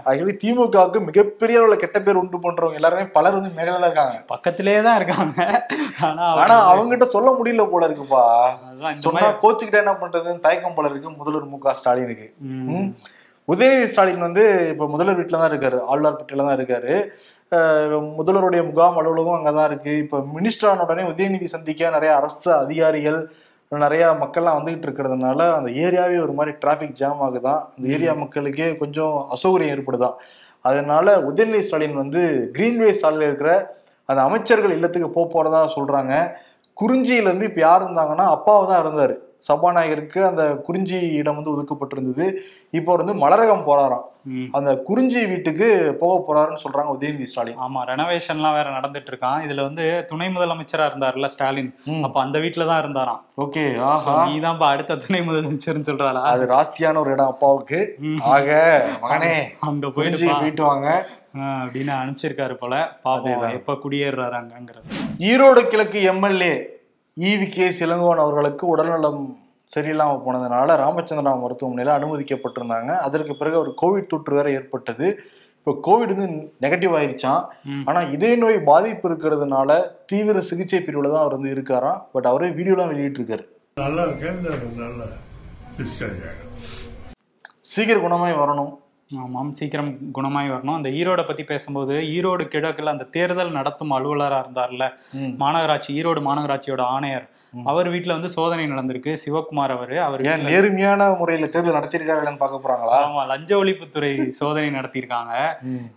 ஆக்சுவலி 0.09 0.35
திமுகவுக்கு 0.43 1.01
மிகப்பெரிய 1.09 1.61
அளவுல 1.63 1.79
கெட்ட 1.85 2.01
பேர் 2.07 2.21
உண்டு 2.23 2.41
பண்றவங்க 2.45 2.81
எல்லாருமே 2.81 3.07
பலர் 3.17 3.39
வந்து 3.39 3.51
மேடையில 3.59 3.81
தான் 3.81 3.89
இருக்காங்க. 3.91 4.19
பக்கத்திலேயே 4.35 4.83
தான் 4.89 4.99
இருக்காங்க. 5.01 5.39
ஆனா 6.43 6.59
அவங்ககிட்ட 6.73 7.09
சொல்ல 7.17 7.31
முடியல 7.41 7.67
போல 7.73 7.89
இருக்குப்பா. 7.91 8.25
சொன்னா 9.07 9.33
கோச்சுக்கிட்ட 9.43 9.83
என்ன 9.85 9.95
பண்றதுன்னு 10.05 10.45
தயக்கம் 10.47 10.79
போல 10.79 10.93
இருக்கு 10.93 11.19
முதல்வர் 11.21 11.51
மு 11.55 11.61
க 11.67 11.75
ஸ்டாலினுக்கு. 11.81 12.29
உதயநிதி 13.49 13.87
ஸ்டாலின் 13.91 14.27
வந்து 14.27 14.43
இப்ப 14.73 14.87
முதல்வர் 14.93 15.19
வீட்டுல 15.21 15.39
தான் 15.41 15.53
இருக்காரு. 15.53 15.79
ஆழ்வார்பேட்டையில 15.93 16.45
தான் 16.49 16.59
இருக்காரு. 16.59 16.93
முதல்வருடைய 17.53 18.65
முகாம் 18.65 18.97
அலுவலகம் 18.97 19.39
அங்கதான் 19.39 19.65
இருக்கு. 19.65 19.97
இப்ப 19.97 20.19
மினிஸ்டரான 20.35 20.79
உடனே 20.79 21.03
உதயநிதி 21.03 21.45
சந்திக்க 21.45 21.91
நிறைய 21.91 22.17
அரசு 22.17 22.53
அதிகாரிகள் 22.53 23.33
நிறைய 23.69 24.17
மக்கள்லாம் 24.21 24.59
வந்துகிட்டு 24.59 24.87
இருக்கிறதுனால 24.87 25.53
அந்த 25.55 25.71
ஏரியாவே 25.71 26.23
ஒரு 26.23 26.33
மாதிரி 26.33 26.57
டிராஃபிக் 26.57 26.93
ஜாம் 26.93 27.21
ஆகுதான். 27.21 27.61
அந்த 27.77 27.89
ஏரியா 27.89 28.13
மக்களுக்கே 28.13 28.77
கொஞ்சம் 28.77 29.29
அசௌகரியம் 29.35 29.75
ஏற்படுதான். 29.75 30.17
அதனால 30.61 31.17
உதயநிதி 31.17 31.61
ஸ்டாலின் 31.61 31.95
வந்து 31.95 32.51
கிரீன்வே 32.59 32.91
சாலையில் 32.91 33.27
இருக்கிற 33.27 33.81
அந்த 34.05 34.23
அமைச்சர்கள் 34.23 34.71
இல்லத்துக்கு 34.71 35.11
போக 35.11 35.29
போறதா 35.29 35.79
சொல்றாங்க. 35.79 36.15
குறிஞ்சியில 36.81 37.29
இருந்து 37.29 37.45
இப்ப 37.45 37.61
யார் 37.61 37.83
இருந்தாங்கன்னா 37.83 38.29
அப்பாவை 38.37 38.65
தான் 38.69 38.83
இருந்தாரு. 38.85 39.15
சபாநாயகருக்கு 39.49 40.21
அந்த 40.25 40.43
குறிஞ்சி 40.67 40.99
இடம் 41.21 41.39
வந்து 41.39 41.53
ஒதுக்கப்பட்டிருந்தது. 41.55 42.27
இப்போ 42.71 42.97
வந்து 42.97 43.15
மலரகம் 43.15 43.67
போறாராம். 43.69 44.07
அந்த 44.51 44.71
குறிஞ்சி 44.89 45.21
வீட்டுக்கு 45.27 45.69
போக 46.01 46.17
போறாருன்னு 46.27 46.63
சொல்றாங்க 46.65 46.91
உதயநிதி 46.97 47.23
ஸ்டாலின். 47.23 47.57
ஆமா 47.65 47.81
ரெனோவேஷன்லாம் 47.91 48.57
வேற 48.59 48.67
நடந்துட்டு 48.71 49.11
இருக்கான் 49.13 49.41
இதுல 49.47 49.63
வந்து 49.63 50.05
துணை 50.09 50.29
முதலமைச்சரா 50.37 50.85
இருந்தாருல 50.91 51.27
ஸ்டாலின். 51.27 51.71
அப்ப 52.03 52.21
அந்த 52.21 52.39
வீட்டுல 52.39 52.67
தான் 52.67 52.83
இருந்தாராம். 52.83 53.21
ஓகே 53.37 53.65
ஆஹா. 53.79 54.15
நீதான்ப்பா 54.29 54.69
அடுத்த 54.75 54.97
துணை 54.97 55.21
முதலமைச்சர்னு 55.29 55.89
சொல்றாளா? 55.91 56.23
அது 56.35 56.47
ராசியான 56.47 56.99
ஒரு 56.99 57.11
இடம் 57.11 57.27
அப்பாவுக்கு. 57.27 57.81
ஆக 58.37 58.51
மகனே 59.03 59.35
அங்க 59.71 59.91
குறிஞ்சி 59.99 60.29
போயிட்டு 60.33 60.63
வாங்க. 60.63 60.89
அப்படின்னு 61.37 61.93
அனுப்பிச்சிருக்காரு 62.01 62.55
போல. 62.55 62.77
பாப்போம். 63.05 63.51
எப்ப 63.59 63.77
குடியேறாரு 63.85 64.37
அங்கங்கிறது. 64.41 64.89
ஈரோடு 65.31 65.63
கிழக்கு 65.69 66.03
எம்எல்ஏ 66.03 66.55
ஈவி 67.17 67.49
கே 67.49 67.71
சிலங்கோன் 67.71 68.19
அவர்களுக்கு 68.19 68.67
உடல்நலம் 68.67 69.23
சரியில்லாம 69.77 70.13
போனதுனால 70.25 70.77
ராமச்சந்திரா 70.77 71.33
மருத்துவமனையில 71.43 71.93
அனுமதிக்கப்பட்டிருந்தாங்க. 71.99 72.91
அதற்கு 72.97 73.37
பிறகு 73.37 73.57
அவர் 73.57 73.71
கோவிட் 73.83 74.07
தொற்று 74.07 74.35
வேற 74.35 74.51
ஏற்பட்டது. 74.51 75.07
இப்போ 75.59 75.73
கோவிட் 75.87 76.13
வந்து 76.15 76.27
நெகட்டிவ் 76.61 76.95
ஆயிருச்சான் 76.99 77.43
ம். 77.65 77.85
ஆனா 77.85 78.01
இதய 78.03 78.37
நோய் 78.37 78.59
பாதிப்பு 78.65 79.09
இருக்கிறதுனால 79.11 79.71
தீவிர 80.07 80.41
சிகிச்சை 80.41 80.81
பிரிவுல 80.81 81.11
தான் 81.11 81.25
அவர் 81.25 81.37
வந்து 81.37 81.55
இருக்காராம். 81.55 82.01
பட் 82.13 82.27
அவரே 82.27 82.49
வீடியோலாம் 82.49 82.91
வெளியிட்டு 82.93 83.21
இருக்காரு 83.21 83.45
நல்லா 83.77 84.03
இருக்கேன் 84.03 84.41
நல்லா 84.77 85.07
சீக்கிரம் 87.73 88.05
குணமாய் 88.05 88.41
வரணும். 88.41 88.73
ஆமாம் 89.13 89.53
சீக்கிரம் 89.53 89.91
குணமாய் 90.15 90.51
வரணும் 90.51 90.75
அந்த 90.75 90.89
ஈரோட 90.91 91.27
பத்தி 91.27 91.45
பேசும்போது 91.45 91.95
ஈரோடு 92.13 92.45
கிழக்குல 92.45 92.85
அந்த 92.85 93.05
தேர்தல் 93.11 93.51
நடத்தும் 93.51 93.91
அலுவலரா 93.91 94.45
இருந்தார்ல. 94.45 94.85
மாநகராட்சி 95.39 95.91
ஈரோடு 95.95 96.21
மாநகராட்சியோட 96.21 96.81
ஆணையர் 96.89 97.27
அவர் 97.71 97.89
வீட்டுல 97.93 98.17
வந்து 98.17 98.31
சோதனை 98.37 98.65
நடந்திருக்கு. 98.71 99.13
சிவகுமார் 99.23 99.75
அவரு 99.77 99.97
அவர் 100.07 100.23
நேர்மையான 100.47 101.09
முறையில 101.21 101.49
தேர்தல் 101.55 101.77
நடத்திருக்காரு 101.79 102.21
இல்லைன்னு 102.23 102.43
பார்க்க 102.43 102.63
போறாங்களா? 102.65 102.99
ஆமா 103.07 103.23
லஞ்ச 103.33 103.51
ஒழிப்புத்துறை 103.63 104.13
சோதனை 104.41 104.71
நடத்தியிருக்காங்க. 104.79 105.35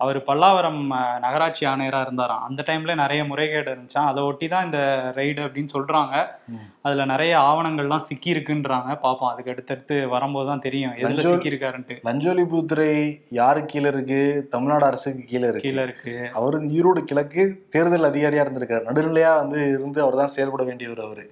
அவர் 0.04 0.19
பல்லாவரம் 0.30 0.81
நகராட்சி 1.25 1.66
ஆணையரா 1.72 2.02
இருந்தாராம். 2.06 2.44
அந்த 2.50 2.63
டைம்ல 2.69 2.96
நிறைய 3.04 3.24
முறைகேடு 3.31 3.69
இருந்துச்சாம் 3.74 4.10
அதை 4.12 4.24
ஒட்டி 4.30 4.50
தான் 4.54 4.68
இந்த 4.69 4.81
ரைடு 5.19 5.41
அப்படின்னு 5.48 5.74
சொல்றாங்க. 5.75 6.15
அதுல 6.88 7.06
நிறைய 7.12 7.34
ஆவணங்கள்லாம் 7.50 8.06
சிக்கி 8.08 8.30
இருக்குன்றாங்க 8.34 8.91
பாப்போம் 9.06 9.32
அதுக்கு 9.32 9.53
அடுத்தடுத்து 9.53 9.96
வரும்போது 10.15 10.48
தான் 10.51 10.65
தெரியும். 10.68 10.94
எதுல 11.03 11.24
சிக்கி 11.30 11.51
இருக்காருன்ட்டு 11.51 11.96
லஞ்ச 12.10 12.27
ஒழிப்புத்துறை 12.34 12.91
யாரு 13.39 13.62
கீழே 13.72 13.89
இருக்கு? 13.94 14.20
தமிழ்நாடு 14.53 14.86
அரசுக்கு 14.89 15.24
கீழே 15.32 15.48
இருக்கு. 15.51 15.65
கீழே 15.68 15.84
இருக்கு. 15.88 16.13
அவர் 16.39 16.58
ஈரோடு 16.77 17.03
கிழக்கு 17.12 17.44
தேர்தல் 17.75 18.10
அதிகாரியா 18.12 18.46
இருந்திருக்காரு. 18.46 18.86
நடுநிலையா 18.91 19.34
வந்து 19.41 19.60
இருந்து 19.74 20.00
அவர் 20.06 20.22
தான் 20.22 20.34
செயல்பட 20.38 20.63
வேண்டியவர் 20.70 21.03
அவரு. 21.08 21.25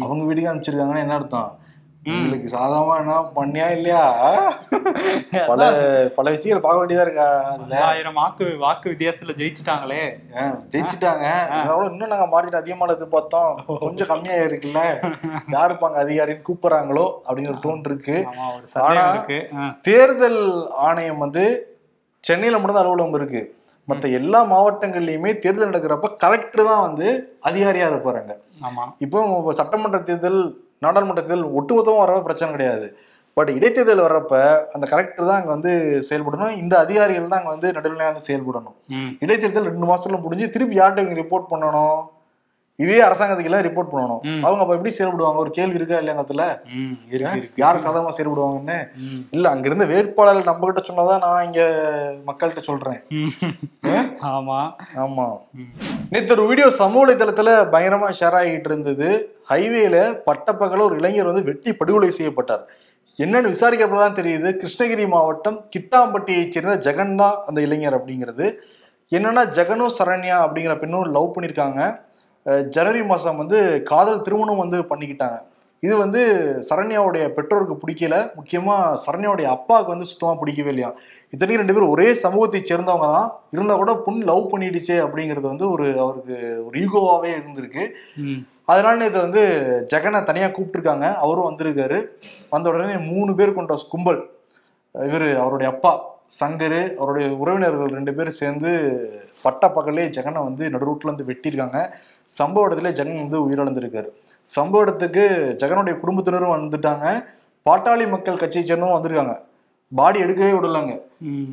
அவங்க 0.00 0.24
வீட்டுக்கு 0.24 0.52
அனுப்பிச்சிருக்காங்கன்னா 0.52 0.96
என்ன 0.96 1.14
அர்த்தம்? 1.14 1.58
உங்களுக்கு 2.06 2.56
சாதாரணமா 2.56 2.98
என்ன 2.98 3.14
பண்ணியா 3.36 3.70
இல்லையா? 3.70 4.02
பல 5.46 5.62
பல 6.16 6.30
விஷயங்கள் 6.30 6.70
பார்க்க 6.70 6.84
வேண்டியதா 6.84 7.00
இருக்கா 7.00 7.42
அதுல? 7.44 7.84
ஆயிரம் 7.84 8.14
வாக்கு 8.14 8.56
வாக்கு 8.58 8.90
வித்தியாசத்துல 8.90 9.34
ஜெயிச்சுட்டாங்களே. 9.34 10.02
ஜெயிச்சிட்டாங்க. 10.68 11.26
அதோட 11.50 11.90
இன்னும் 11.90 12.08
நாங்க 12.08 12.26
மார்ஜின் 12.26 12.56
அதிகமா 12.56 12.86
எதிர்பார்த்தோம். 12.86 13.78
கொஞ்சம் 13.78 14.06
கம்மியா 14.06 14.34
இருக்குல்ல 14.34 14.82
யாருப்பாங்க 15.50 15.98
அதிகாரின்னு 16.04 16.48
கூப்பிடுறாங்களோ 16.48 17.12
அப்படிங்கிற 17.28 17.48
ஒரு 17.48 17.58
டோன் 17.62 17.80
இருக்கு. 17.84 18.26
ஆனா-. 18.74 19.02
தேர்தல் 19.82 20.68
ஆணையம் 20.70 21.18
வந்து 21.18 21.44
சென்னையில 22.20 22.58
மட்டும்தான் 22.58 22.86
அலுவலகம் 22.86 23.20
இருக்கு. 23.20 23.57
மத்த 23.88 24.08
எல்லா 24.18 24.40
மாவட்டங்கள்லயுமே 24.52 25.30
தேர்தல் 25.44 25.70
நடக்கிறப்ப 25.70 26.08
கலெக்டர் 26.24 26.68
தான் 26.70 26.82
வந்து 26.86 27.06
அதிகாரியா 27.48 27.86
இருப்பாருங்க. 27.92 28.32
ஆமா. 28.68 28.84
இப்போ 29.04 29.52
சட்டமன்ற 29.60 30.00
தேர்தல் 30.08 30.40
நாடாளுமன்ற 30.86 31.22
தேர்தல் 31.22 31.54
ஒட்டுமொத்தமா 31.60 32.02
வரப்ப 32.02 32.26
பிரச்சனை 32.26 32.50
கிடையாது. 32.56 32.88
பட் 33.36 33.50
இடைத்தேர்தல் 33.56 34.04
வர்றப்ப 34.04 34.36
அந்த 34.74 34.84
கலெக்டர் 34.92 35.28
தான் 35.30 35.38
அங்க 35.40 35.50
வந்து 35.54 35.72
செயல்படணும். 36.08 36.54
இந்த 36.62 36.74
அதிகாரிகள் 36.84 37.32
தான் 37.32 37.40
அங்க 37.40 37.52
வந்து 37.56 37.68
நடுநிலையா 37.76 38.10
வந்து 38.10 38.26
செயல்படணும். 38.28 38.76
இடைத்தேர்தல் 39.24 39.68
ரெண்டு 39.70 39.90
மாசத்துல 39.90 40.20
முடிஞ்சு 40.24 40.46
திருப்பி 40.54 40.76
யார்கிட்ட 40.78 41.04
இவங்க 41.04 41.18
ரிப்போர்ட் 41.22 41.50
பண்ணணும்? 41.52 41.98
இதே 42.78 43.02
அரசாங்கத்துக்கு 43.02 43.44
எல்லாம் 43.44 43.60
ரிப்போர்ட் 43.60 43.92
பண்ணணும். 43.92 44.42
அவங்க 44.42 44.62
அப்ப 44.62 44.74
எப்படி 44.74 44.94
செயல்படுவாங்க? 44.98 45.36
ஒரு 45.36 45.50
கேள்வி 45.50 45.74
இருக்கா 45.74 45.96
இல்லையா 45.96 46.20
அந்த 46.20 46.34
இடத்துல? 46.34 46.44
யார் 47.56 47.80
சாதகமா 47.80 48.08
செயல்படுவாங்கன்னு. 48.16 48.76
இல்ல 49.30 49.50
அங்க 49.50 49.66
இருந்த 49.66 49.84
வேட்பாளர்கள் 49.84 50.44
நம்ம 50.44 50.68
கிட்ட 50.68 50.82
சொன்னதான் 50.88 51.18
நான் 51.18 51.44
இங்க 51.44 51.62
மக்கள்கிட்ட 52.26 52.60
சொல்றேன். 52.60 53.00
ஆமா. 54.22 54.72
ஆமா. 54.96 55.38
நேத்து 56.10 56.32
ஒரு 56.32 56.46
வீடியோ 56.46 56.70
சமூக 56.70 57.06
வலைதளத்துல 57.06 57.70
பயங்கரமா 57.72 58.10
ஷேர் 58.20 58.38
ஆகிட்டு 58.40 58.70
இருந்தது. 58.72 59.38
ஹைவேல 59.48 60.22
பட்டப்பகல 60.26 60.80
ஒரு 60.80 60.96
இளைஞர் 60.96 61.24
வந்து 61.24 61.42
வெட்டி 61.42 61.72
படுகொலை 61.72 62.10
செய்யப்பட்டார். 62.10 62.64
என்னன்னு 63.18 63.52
விசாரிக்கிறப்பதான் 63.54 64.18
தெரியுது. 64.20 64.48
கிருஷ்ணகிரி 64.62 65.08
மாவட்டம் 65.08 65.64
கிட்டாம்பட்டியைச் 65.76 66.50
சேர்ந்த 66.50 66.92
ஜெகன் 66.92 67.14
தான் 67.14 67.36
அந்த 67.46 67.60
இளைஞர் 67.60 68.04
அப்படிங்கிறது. 68.04 68.52
என்னன்னா 69.12 69.42
ஜெகனும் 69.58 69.94
சரண்யா 69.98 70.36
அப்படிங்கிற 70.46 70.78
பெண்ணும் 70.78 71.12
லவ் 71.12 71.34
பண்ணியிருக்காங்க 71.34 72.06
ஜனவரி 72.74 73.00
மாதம் 73.12 73.40
வந்து 73.42 73.58
காதல் 73.92 74.24
திருமணம் 74.26 74.62
வந்து 74.64 74.78
பண்ணிக்கிட்டாங்க. 74.90 75.38
இது 75.86 75.94
வந்து 76.02 76.20
சரண்யாவுடைய 76.68 77.24
பெற்றோருக்கு 77.36 77.74
பிடிக்கல. 77.82 78.14
முக்கியமாக 78.38 78.98
சரண்யாவுடைய 79.04 79.48
அப்பாவுக்கு 79.56 79.94
வந்து 79.94 80.08
சுத்தமாக 80.10 80.38
பிடிக்கவே 80.40 80.70
இல்லையா 80.72 80.90
இத்தனைக்கும் 81.32 81.62
ரெண்டு 81.62 81.74
பேரும் 81.76 81.92
ஒரே 81.94 82.06
சமூகத்தை 82.22 82.60
சேர்ந்தவங்க 82.70 83.08
தான் 83.16 83.30
இருந்தால் 83.54 83.80
கூட 83.82 83.92
பொண்ணு 84.06 84.28
லவ் 84.30 84.50
பண்ணிடுச்சே 84.52 84.96
அப்படிங்கிறது 85.06 85.46
வந்து 85.52 85.66
ஒரு 85.74 85.86
அவருக்கு 86.04 86.36
ஒரு 86.66 86.74
ஈகோவாகவே 86.84 87.30
இருந்திருக்கு. 87.38 87.84
அதனால 88.72 88.94
நேற்று 89.02 89.26
வந்து 89.26 89.42
ஜெகனை 89.92 90.20
தனியாக 90.30 90.52
கூப்பிட்டுருக்காங்க. 90.56 91.06
அவரும் 91.24 91.48
வந்திருக்காரு. 91.50 91.98
வந்த 92.54 92.72
உடனே 92.72 92.98
மூணு 93.12 93.30
பேர் 93.38 93.56
கொண்ட 93.58 93.76
கும்பல் 93.94 94.20
இவர் 94.94 95.28
அவருடைய 95.42 95.68
அப்பா 95.74 95.92
சங்கர் 96.40 96.80
அவருடைய 97.00 97.26
உறவினர்கள் 97.42 97.96
ரெண்டு 97.98 98.12
பேரும் 98.16 98.40
சேர்ந்து 98.42 98.70
பட்ட 99.44 99.66
பகலே 99.76 100.04
ஜெகனை 100.16 100.40
வந்து 100.48 100.64
நடுரோட்டில் 100.74 101.10
இருந்து 101.10 101.28
வெட்டியிருக்காங்க. 101.30 101.80
சம்பவ 102.38 102.68
இடத்துல 102.68 102.92
ஜெகன் 102.98 103.28
வந்து 103.28 103.38
உயிரிழந்திருக்காரு. 103.44 104.08
சம்பவ 104.56 104.80
இடத்துக்கு 104.80 105.56
ஜெகனுடைய 105.62 105.96
குடும்பத்தினரும் 105.96 106.54
வந்துட்டாங்க. 106.56 107.24
பாட்டாளி 107.66 108.08
மக்கள் 108.08 108.36
கட்சியை 108.36 108.64
சேர்ந்தவங்க 108.68 108.96
வந்திருக்காங்க. 108.98 109.38
பாடி 109.94 110.22
எடுக்கவே 110.22 110.52
விடலாங்க. 110.54 111.00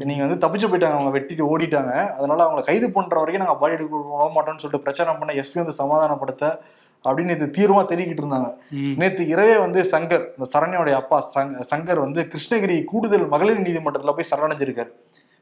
நீங்க 0.05 0.25
வந்து 0.25 0.47
தப்பிச்சு 0.47 0.69
போயிட்டாங்க. 0.71 0.97
அவங்க 0.97 1.19
வெட்டிட்டு 1.19 1.43
ஓடிட்டாங்க. 1.51 2.13
அதனால 2.13 2.43
அவங்களை 2.45 2.63
கைது 2.63 2.91
பண்ற 2.91 3.19
வரைக்கும் 3.19 3.45
நாங்க 3.45 3.59
பாடி 3.59 3.73
எடுக்க 3.73 3.97
விட 3.97 4.31
மாட்டோம்னு 4.35 4.61
சொல்லிட்டு 4.63 4.79
பிரச்சனை 4.79 5.13
பண்ண 5.13 5.33
எஸ்பி 5.33 5.53
வந்து 5.53 5.77
சமாதானப்படுத்த 5.83 6.57
அப்படின்னு 7.03 7.23
நேற்று 7.23 7.47
தீர்வமா 7.57 7.81
தேடிக்கிட்டு 7.85 8.21
இருந்தாங்க. 8.23 8.55
நேற்று 8.95 9.27
இரவே 9.27 9.57
வந்து 9.57 9.81
சங்கர் 9.81 10.25
இந்த 10.37 10.47
சரண்யாவுடைய 10.53 10.91
அப்பா 10.91 11.25
சங் 11.35 11.63
சங்கர் 11.75 11.99
வந்து 11.99 12.27
கிருஷ்ணகிரி 12.31 12.83
கூடுதல் 12.83 13.27
மகளிர் 13.27 13.61
நீதிமன்றத்துல 13.61 14.13
போய் 14.13 14.31
சரணடைஞ்சிருக்காரு. 14.31 14.91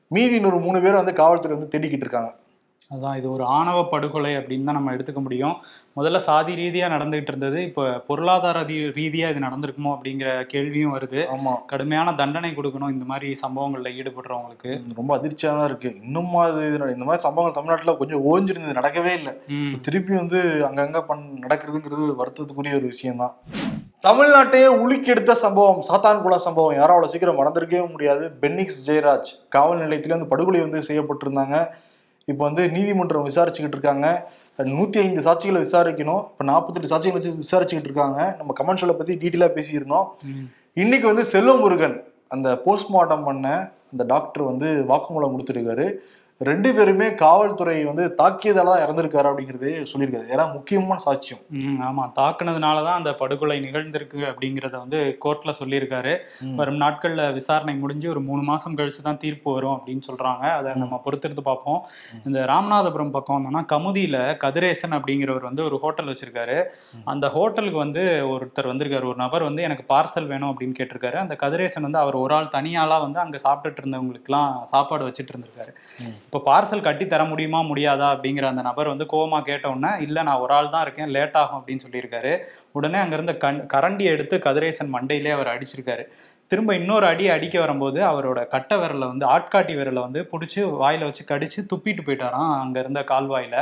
மீதி 0.08 0.36
இன்னொரு 0.36 0.60
மூணு 0.60 0.82
பேர் 0.82 0.94
வந்து 0.94 1.14
காவல்துறை 1.14 1.58
வந்து 1.58 1.80
தேடிக்கிட்டு 1.80 2.06
இருக்காங்க. 2.06 2.36
அதான் 2.94 3.18
இது 3.18 3.32
ஒரு 3.32 3.44
ஆணவ 3.44 3.86
படுகொலை 3.86 4.38
அப்படின்னு 4.38 4.64
தான் 4.64 4.76
நம்ம 4.76 4.94
எடுத்துக்க 4.94 5.22
முடியும். 5.22 5.56
முதல்ல 5.96 6.18
சாதி 6.18 6.54
ரீதியா 6.54 6.86
நடந்துகிட்டு 6.86 7.28
இருந்தது. 7.28 7.64
இப்போ 7.64 8.04
பொருளாதார 8.08 8.62
ரீ- 8.62 8.92
ரீதியா 8.92 9.30
இது 9.30 9.34
நடந்திருக்குமோ 9.34 10.00
அப்படிங்கிற 10.00 10.44
கேள்வியும் 10.44 11.00
வருது. 11.00 11.26
ஆமா. 11.36 11.66
கடுமையான 11.68 12.14
தண்டனை 12.14 12.52
கொடுக்கணும் 12.52 12.90
இந்த 12.90 13.06
மாதிரி 13.06 13.36
சம்பவங்கள்ல 13.48 13.90
ஈடுபடுறவங்களுக்கு. 14.02 14.84
ரொம்ப 14.96 15.18
அதிர்ச்சியா 15.18 15.48
தான் 15.48 15.66
இருக்கு. 15.66 15.96
இன்னும் 16.04 16.36
அது 16.36 16.70
இந்த 16.72 17.04
மாதிரி 17.04 17.18
சம்பவங்கள் 17.18 17.64
தமிழ்நாட்டுல 17.64 17.98
கொஞ்சம் 17.98 18.22
ஓஞ்சிருந்தது 18.22 18.74
நடக்கவே 18.74 19.14
இல்லை. 19.14 19.34
திருப்பி 19.82 20.16
வந்து 20.16 20.42
அங்கங்க 20.42 21.02
பண் 21.02 21.44
நடக்கிறதுங்கிறது 21.48 22.16
வருத்தத்துக்குரிய 22.18 22.76
ஒரு 22.76 22.82
விஷயம்தான் 22.82 23.36
தமிழ்நாட்டையே 24.08 24.66
உலுக்கெடுத்த 24.66 25.32
சம்பவம் 25.32 25.84
சாத்தான்குளம் 25.88 26.36
சம்பவம் 26.36 26.76
யாரும் 26.76 26.96
அவ்வளோ 26.96 27.06
சீக்கிரம் 27.06 27.38
மறந்திருக்கவே 27.38 27.92
முடியாது. 27.92 28.32
பென்னிக்ஸ் 28.42 28.84
ஜெயராஜ் 28.86 29.48
காவல் 29.50 29.78
நிலையத்திலே 29.78 30.10
வந்து 30.10 30.28
படுகொலை 30.28 30.60
வந்து 30.60 30.84
செய்யப்பட்டிருந்தாங்க. 30.88 31.68
இப்போ 32.32 32.42
வந்து 32.48 32.64
நீதிமன்றம் 32.76 33.28
விசாரிச்சுக்கிட்டு 33.30 33.78
இருக்காங்க. 33.78 34.08
நூற்றி 34.78 34.98
ஐந்து 35.04 35.22
சாட்சிகளை 35.28 35.60
விசாரிக்கணும். 35.66 36.24
இப்போ 36.32 36.46
நாற்பத்தெட்டு 36.52 36.92
சாட்சிகளை 36.92 37.18
வச்சு 37.18 37.32
விசாரிச்சுக்கிட்டு 37.44 37.90
இருக்காங்க. 37.92 38.20
நம்ம 38.40 38.54
கமெண்ட் 38.60 38.82
ஷோல 38.82 38.96
பற்றி 39.00 39.14
டீட்டெயிலாக 39.24 39.56
பேசியிருந்தோம். 39.58 40.08
இன்னைக்கு 40.84 41.08
வந்து 41.12 41.26
செல்வமுருகன் 41.34 41.98
அந்த 42.36 42.50
போஸ்ட்மார்ட்டம் 42.66 43.26
பண்ண 43.30 43.48
அந்த 43.92 44.04
டாக்டர் 44.14 44.44
வந்து 44.52 44.68
வாக்குமூலம் 44.92 45.34
கொடுத்துருக்காரு. 45.34 45.88
ரெண்டு 46.48 46.70
பேருமே 46.76 47.08
காவல்துறை 47.22 47.76
வந்து 47.90 48.04
தாக்கியதால 48.20 48.70
தான் 48.72 48.84
இறந்திருக்காரு 48.84 49.28
அப்படிங்கிறது 49.30 49.70
சொல்லியிருக்காரு. 49.92 50.26
ஏன்னா 50.34 50.46
முக்கியமான 50.54 50.98
சாட்சியம். 51.06 51.42
ஆமா. 51.88 52.04
தாக்குனதுனால 52.20 52.78
தான் 52.88 52.98
அந்த 53.00 53.12
படுகொலை 53.20 53.58
நிகழ்ந்திருக்கு 53.66 54.20
அப்படிங்கிறத 54.30 54.76
வந்து 54.84 55.00
கோர்ட்ல 55.26 55.54
சொல்லியிருக்காரு. 55.60 56.14
வரும் 56.60 56.80
நாட்கள்ல 56.84 57.24
விசாரணை 57.40 57.76
முடிஞ்சு 57.76 58.08
ஒரு 58.14 58.22
மூணு 58.30 58.42
மாசம் 58.50 58.78
கழிச்சு 58.80 59.02
தான் 59.08 59.20
தீர்ப்பு 59.24 59.54
வரும் 59.58 59.76
அப்படின்னு 59.78 60.06
சொல்றாங்க. 60.10 60.46
அதை 60.60 60.74
நம்ம 60.84 61.00
பொறுத்திருந்து 61.06 61.44
பார்ப்போம். 61.50 61.80
இந்த 62.30 62.40
ராமநாதபுரம் 62.54 63.14
பக்கம் 63.18 63.38
வந்தோம்னா 63.38 63.64
கமுதியில 63.74 64.18
கதிரேசன் 64.46 64.98
அப்படிங்கிறவர் 65.00 65.48
வந்து 65.50 65.64
ஒரு 65.64 65.80
ஹோட்டல் 65.84 66.12
வச்சிருக்காரு. 66.14 66.58
அந்த 67.14 67.26
ஹோட்டலுக்கு 67.38 67.80
வந்து 67.86 68.04
ஒருத்தர் 68.34 68.72
வந்திருக்காரு. 68.72 69.08
ஒரு 69.14 69.22
நபர் 69.26 69.48
வந்து 69.50 69.68
எனக்கு 69.70 69.86
பார்சல் 69.94 70.32
வேணும் 70.34 70.52
அப்படின்னு 70.54 70.78
கேட்டிருக்காரு. 70.82 71.20
அந்த 71.26 71.36
கதிரேசன் 71.46 71.88
வந்து 71.90 72.04
அவர் 72.04 72.22
ஒரு 72.24 72.36
ஆள் 72.40 72.54
தனியாளா 72.58 73.00
வந்து 73.06 73.22
அங்க 73.26 73.38
சாப்பிட்டுட்டு 73.48 73.82
இருந்தவங்களுக்குலாம் 73.84 74.52
சாப்பாடு 74.74 75.08
வச்சுட்டு 75.10 75.34
இருந்திருக்காரு. 75.36 75.74
இப்போ 76.34 76.46
பார்சல் 76.48 76.86
கட்டி 76.86 77.06
தர 77.08 77.24
முடியுமா 77.32 77.60
முடியாதா 77.68 78.06
அப்படிங்கிற 78.14 78.46
அந்த 78.52 78.62
நபர் 78.68 78.90
வந்து 78.92 79.06
கோவமா 79.12 79.40
கேட்ட 79.50 79.66
உடனே 79.74 79.92
இல்லை 80.06 80.22
நான் 80.28 80.40
ஒரு 80.44 80.54
ஆள் 80.56 80.70
தான் 80.76 80.84
இருக்கேன் 80.86 81.12
லேட் 81.16 81.36
ஆகும் 81.42 81.58
அப்படின்னு 81.58 81.84
சொல்லியிருக்காரு. 81.86 82.32
உடனே 82.78 82.98
அங்கிருந்த 83.02 83.34
கண் 83.44 83.60
கரண்டி 83.74 84.06
எடுத்து 84.14 84.36
கதிரேசன் 84.46 84.90
மண்டையிலே 84.96 85.32
அவர் 85.36 85.52
அடிச்சிருக்காரு. 85.52 86.04
திரும்ப 86.52 86.72
இன்னொரு 86.80 87.06
அடி 87.12 87.26
அடிக்க 87.36 87.56
வரும்போது 87.64 88.00
அவரோட 88.10 88.40
கட்டை 88.56 88.78
விரலை 88.82 89.06
வந்து 89.12 89.26
ஆட்காட்டி 89.36 89.76
விரலை 89.80 90.02
வந்து 90.08 90.22
பிடிச்சி 90.32 90.60
வாயில 90.82 91.08
வச்சு 91.10 91.24
கடிச்சு 91.32 91.60
துப்பிட்டு 91.72 92.06
போயிட்டாராம் 92.08 92.52
அங்க 92.64 92.76
இருந்த 92.86 93.04
கால்வாயில. 93.12 93.56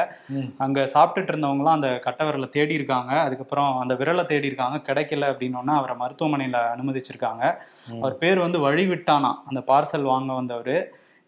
அங்க 0.66 0.88
சாப்பிட்டுட்டு 0.96 1.34
இருந்தவங்களாம் 1.34 1.78
அந்த 1.80 1.92
கட்டை 2.08 2.26
விரலை 2.30 2.50
தேடி 2.58 2.74
இருக்காங்க. 2.80 3.12
அதுக்கப்புறம் 3.26 3.72
அந்த 3.84 3.96
விரலை 4.02 4.26
தேடி 4.32 4.52
இருக்காங்க 4.52 4.80
கிடைக்கல 4.90 5.30
அப்படின்னோடனே 5.34 5.76
அவரை 5.82 5.98
மருத்துவமனையில 6.04 6.64
அனுமதிச்சிருக்காங்க. 6.76 7.44
அவர் 8.02 8.20
பேர் 8.24 8.46
வந்து 8.46 8.62
வழி 8.68 8.88
விட்டானா 8.94 9.34
அந்த 9.52 9.64
பார்சல் 9.72 10.12
வாங்க 10.14 10.32
வந்தவர். 10.42 10.76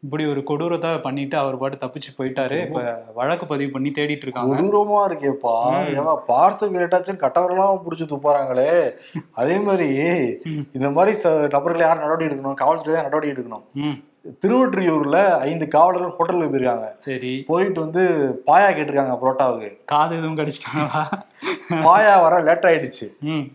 இப்படி 0.05 0.23
ஒரு 0.31 0.41
கொடூரத்தை 0.49 0.89
பண்ணிட்டு 1.05 1.35
அவர் 1.41 1.59
பாட்டு 1.61 1.77
தப்பிச்சு 1.83 2.11
போயிட்டாரு. 2.17 2.57
இப்ப 2.67 2.81
வழக்கு 3.19 3.45
பதிவு 3.51 3.69
பண்ணி 3.75 3.89
தேடிட்டு 3.97 4.25
இருக்காங்க. 4.27 4.55
கொடூரமா 4.61 5.01
இருக்கேப்பா. 5.09 5.55
ஏவா 5.99 6.15
பார்சல் 6.31 6.73
லேட்டாச்சும் 6.77 7.21
கட்டவரெல்லாம் 7.25 7.83
பிடிச்சி 7.85 8.07
துப்பாராங்களே 8.13 8.71
அதே 9.41 9.57
மாதிரி. 9.67 9.91
இந்த 10.77 10.89
மாதிரி 10.97 11.13
நபர்களை 11.57 11.85
யார் 11.87 12.03
நடவடிக்கை 12.05 12.31
எடுக்கணும் 12.31 12.59
காவல்துறை 12.63 12.95
தான் 12.95 13.07
நடவடிக்கை 13.09 13.35
எடுக்கணும். 13.35 13.67
திருவொற்றியூர்ல 14.43 15.17
ஐந்து 15.47 15.65
காவலர்கள் 15.73 16.13
ஹோட்டலுக்கு 16.17 16.51
போயிருக்காங்க. 16.51 16.89
சரி. 17.07 17.31
போயிட்டு 17.47 17.79
வந்து 17.85 18.03
பாயா 18.49 18.67
கேட்டிருக்காங்க 18.75 19.15
புரோட்டாவுக்கு. 19.21 19.71
காது 19.91 20.13
எதுவும் 20.19 20.37
கடிச்சிட்டாங்களா? 20.39 21.01
பாயா 21.87 22.13
வர 22.25 22.35
லேட் 22.47 22.67
ஆயிடுச்சு 22.69 23.07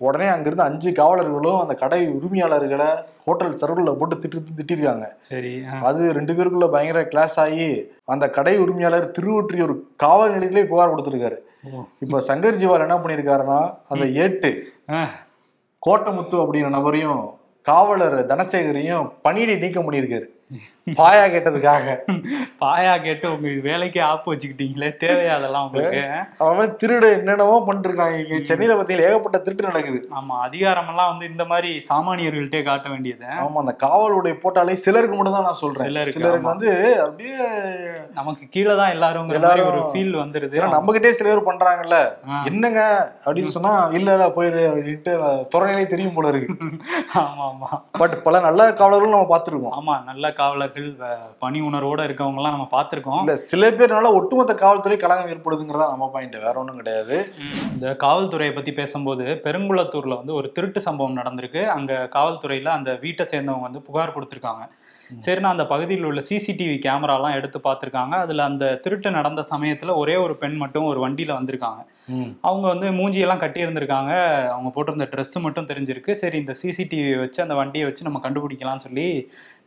உடனே 0.06 0.26
அங்கிருந்து 0.32 0.68
அஞ்சு 0.70 0.90
காவலர்களும் 0.98 1.62
அந்த 1.62 1.76
கடை 1.82 2.00
உரிமையாளர்களை 2.16 2.90
ஹோட்டல் 3.28 3.58
சர்வரில் 3.60 3.98
போட்டு 3.98 4.16
திட்டு 4.16 4.56
திட்டிருக்காங்க 4.58 5.06
சரி. 5.28 5.52
அது 5.82 6.12
ரெண்டு 6.12 6.32
பேருக்குள்ள 6.32 6.68
பயங்கர 6.70 7.02
கிளாஸ் 7.04 7.36
ஆகி 7.38 7.68
அந்த 8.06 8.24
கடை 8.30 8.54
உரிமையாளர் 8.58 9.12
திருவொற்றியூர் 9.16 9.74
காவல் 9.96 10.34
நிலையத்திலே 10.34 10.64
புகார் 10.66 10.92
கொடுத்துருக்காரு. 10.92 11.38
இப்ப 12.00 12.20
சங்கர் 12.28 12.60
ஜிவால் 12.60 12.84
என்ன 12.84 12.98
பண்ணியிருக்காருன்னா 12.98 13.60
அந்த 13.88 14.04
ஏட்டு. 14.24 14.50
கோட்டமுத்து 15.82 16.36
அப்படிங்கிற 16.42 16.70
நபரையும் 16.70 17.22
காவலர் 17.66 18.18
தனசேகரையும் 18.26 19.06
பணியிடை 19.24 19.56
நீக்கம் 19.58 19.86
பண்ணியிருக்காரு 19.86 20.26
பாயா 20.98 21.24
கேட்டதுக்காக. 21.32 21.86
பாயா 22.60 22.92
கேட்டு 22.98 23.26
உங்க 23.32 23.48
வேலைக்கே 23.66 24.00
ஆப்பு 24.04 24.28
வச்சுக்கிட்டீங்களே 24.32 24.88
தேவையா 25.02 25.32
அதெல்லாம் 25.38 25.64
உங்களுக்கு? 25.66 26.00
அவன் 26.46 26.72
திருட 26.80 27.06
என்னென்னமோ 27.16 27.56
பண்ணிட்டு 27.66 27.88
இருக்காங்க 27.90 28.16
இங்க 28.22 28.36
சென்னையில 28.50 28.76
பார்த்தீங்கன்னா 28.76 29.08
ஏகப்பட்ட 29.08 29.38
திருட்டு 29.46 29.68
நடக்குது. 29.68 29.98
ஆமா 30.18 30.36
அதிகாரமெல்லாம் 30.46 31.10
வந்து 31.12 31.26
இந்த 31.32 31.44
மாதிரி 31.50 31.72
சாமானியர்கள்ட்டே 31.88 32.62
காட்ட 32.68 32.86
வேண்டியது. 32.94 33.28
ஆமா 33.44 33.58
அந்த 33.64 33.74
காவலுடைய 33.84 34.36
போட்டாலே 34.44 34.76
சிலருக்கு 34.84 35.18
மட்டும் 35.18 35.36
தான் 35.38 35.46
நான் 35.48 35.60
சொல்றேன். 35.62 35.88
சிலருக்கு, 35.90 36.16
சிலருக்கு. 36.18 36.50
வந்து 36.52 36.70
அப்படியே 37.04 37.36
நமக்கு 38.18 38.46
கீழே 38.54 38.76
தான் 38.80 38.94
எல்லாருங்கிற 38.96 39.42
மாதிரி 39.46 39.66
ஒரு 39.70 39.82
ஃபீல் 39.90 40.16
வந்துருது. 40.22 40.56
ஏன்னா 40.60 40.72
நம்ம 40.76 40.96
கிட்டே 40.96 41.12
சில 41.20 41.28
பேர் 41.30 41.48
பண்றாங்கல்ல. 41.50 42.00
என்னங்க 42.50 42.80
அப்படின்னு 43.26 43.54
சொன்னா 43.58 43.74
இல்ல 43.98 44.16
இல்ல 44.16 44.30
போயிரு 44.38 44.64
அப்படின்ட்டு 44.72 45.14
துறையிலே 45.54 45.86
தெரியும் 45.94 46.16
போல 46.16 46.32
இருக்கு. 46.32 46.48
ஆமா 47.22 47.44
ஆமா. 47.50 47.70
பட் 48.00 48.16
பல 48.24 48.40
நல்ல 48.40 48.70
காவலர்களும் 48.80 49.16
நம்ம 49.16 49.30
பார்த்திருக்கோம். 49.30 49.76
ஆமா 49.78 49.94
நல்ல 50.10 50.26
காவலர்கள் 50.40 50.88
பணி 51.44 51.60
உணர்வோட 51.68 52.00
இருக்கவங்க 52.08 52.40
எல்லாம் 52.40 52.56
நம்ம 52.56 52.68
பார்த்திருக்கோம். 52.74 53.22
இல்ல 53.24 53.36
சில 53.50 53.70
பேர்னால 53.78 54.12
ஒட்டுமொத்த 54.18 54.54
காவல்துறை 54.64 54.98
கலகம் 55.04 55.30
ஏற்படுதுங்கிறதா 55.34 55.86
நம்ம 55.94 56.08
பாயிண்ட் 56.14 56.36
வேற 56.46 56.54
ஒண்ணும் 56.62 56.80
கிடையாது. 56.82 57.16
இந்த 57.74 57.94
காவல்துறையை 58.04 58.54
பத்தி 58.58 58.74
பேசும்போது 58.80 59.26
பெருங்குளத்தூர்ல 59.46 60.20
வந்து 60.20 60.34
ஒரு 60.40 60.50
திருட்டு 60.58 60.82
சம்பவம் 60.88 61.18
நடந்திருக்கு. 61.20 61.62
அங்க 61.76 61.92
காவல்துறையில 62.18 62.74
அந்த 62.78 62.92
வீட்டை 63.04 63.26
சேர்ந்தவங்க 63.32 63.68
வந்து 63.68 63.86
புகார் 63.88 64.16
கொடுத்திருக்காங்க. 64.16 64.64
சரினா 65.26 65.48
அந்த 65.54 65.64
பகுதியில் 65.72 66.06
உள்ள 66.08 66.20
சிசிடிவி 66.28 66.76
கேமராலாம் 66.86 67.36
எடுத்து 67.38 67.58
பார்த்திருக்காங்க. 67.66 68.14
அதுல 68.24 68.44
அந்த 68.50 68.64
திருட்டு 68.84 69.10
நடந்த 69.18 69.44
சமயத்துல 69.52 69.96
ஒரே 70.02 70.16
ஒரு 70.24 70.34
பெண் 70.42 70.56
மட்டும் 70.62 70.88
ஒரு 70.92 71.00
வண்டியில 71.04 71.32
வந்திருக்காங்க. 71.38 71.80
அவங்க 72.48 72.66
வந்து 72.72 72.88
மூஞ்சியெல்லாம் 72.98 73.42
கட்டி 73.44 73.60
இருந்திருக்காங்க 73.66 74.12
அவங்க 74.54 74.70
போட்டிருந்த 74.76 75.08
Dress 75.14 75.32
மட்டும் 75.46 75.68
தெரிஞ்சிருக்கு. 75.70 76.12
சரி 76.22 76.36
இந்த 76.44 76.54
சிசிடிவி 76.62 77.12
வச்சு 77.24 77.40
அந்த 77.46 77.56
வண்டியை 77.60 77.86
வச்சு 77.88 78.06
நம்ம 78.08 78.22
கண்டுபிடிக்கலாம்னு 78.26 78.86
சொல்லி 78.86 79.08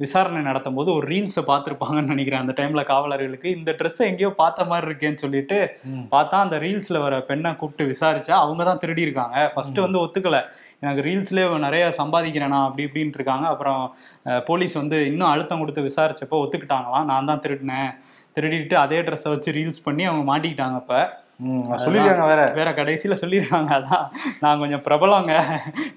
விசாரணை 0.06 0.42
நடத்தும் 0.50 0.78
போது 0.78 0.90
ஒரு 0.98 1.06
ரீல்ஸை 1.14 1.44
பார்த்துருப்பாங்கன்னு 1.50 2.14
நினைக்கிறேன். 2.14 2.44
அந்த 2.44 2.54
டைம்ல 2.60 2.84
காவலர்களுக்கு 2.92 3.50
இந்த 3.58 3.72
ட்ரெஸ்ஸை 3.80 4.06
எங்கேயோ 4.12 4.30
பார்த்த 4.42 4.66
மாதிரி 4.72 4.88
இருக்கேன்னு 4.90 5.24
சொல்லிட்டு. 5.24 5.58
பார்த்தா 6.16 6.38
அந்த 6.46 6.58
ரீல்ஸ்ல 6.66 7.00
வர 7.06 7.16
பெண்ணை 7.30 7.52
கூப்பிட்டு 7.56 7.90
விசாரிச்சா 7.92 8.36
அவங்க 8.46 8.64
தான் 8.70 8.82
திருடி 8.84 9.08
இருக்காங்க 9.08 9.38
ஃபர்ஸ்ட் 9.56 9.86
வந்து 9.86 10.02
ஒத்துக்கல. 10.06 10.40
எனக்கு 10.84 11.04
ரீல்ஸ்லேயே 11.08 11.48
நிறைய 11.66 11.86
சம்பாதிக்கிறேனா 12.00 12.60
அப்படி 12.68 12.86
இப்படின்ட்டு 12.88 13.20
இருக்காங்க. 13.20 13.46
அப்புறம் 13.54 13.82
போலீஸ் 14.50 14.76
வந்து 14.82 14.98
இன்னும் 15.12 15.32
அழுத்தம் 15.34 15.62
கொடுத்து 15.64 15.88
விசாரிச்சப்போ 15.90 16.40
ஒத்துக்கிட்டாங்களாம். 16.44 17.08
நான் 17.12 17.30
தான் 17.32 17.44
திருடினேன். 17.46 17.92
திருடிட்டு 18.38 18.76
அதே 18.84 19.00
ட்ரெஸ்ஸை 19.08 19.32
வச்சு 19.34 19.52
ரீல்ஸ் 19.60 19.86
பண்ணி 19.88 20.04
அவங்க 20.10 20.24
மாட்டிக்கிட்டாங்க 20.32 20.78
இப்போ 20.84 21.00
சொல்லிருக்காங்க 21.84 22.26
வேற. 22.32 22.42
வேற 22.60 22.70
கடைசியில 22.72 23.16
சொல்லிருக்காங்க 23.22 23.72
அதான். 23.78 24.04
நான் 24.44 24.60
கொஞ்சம் 24.60 24.84
பிரபலங்க. 24.88 25.34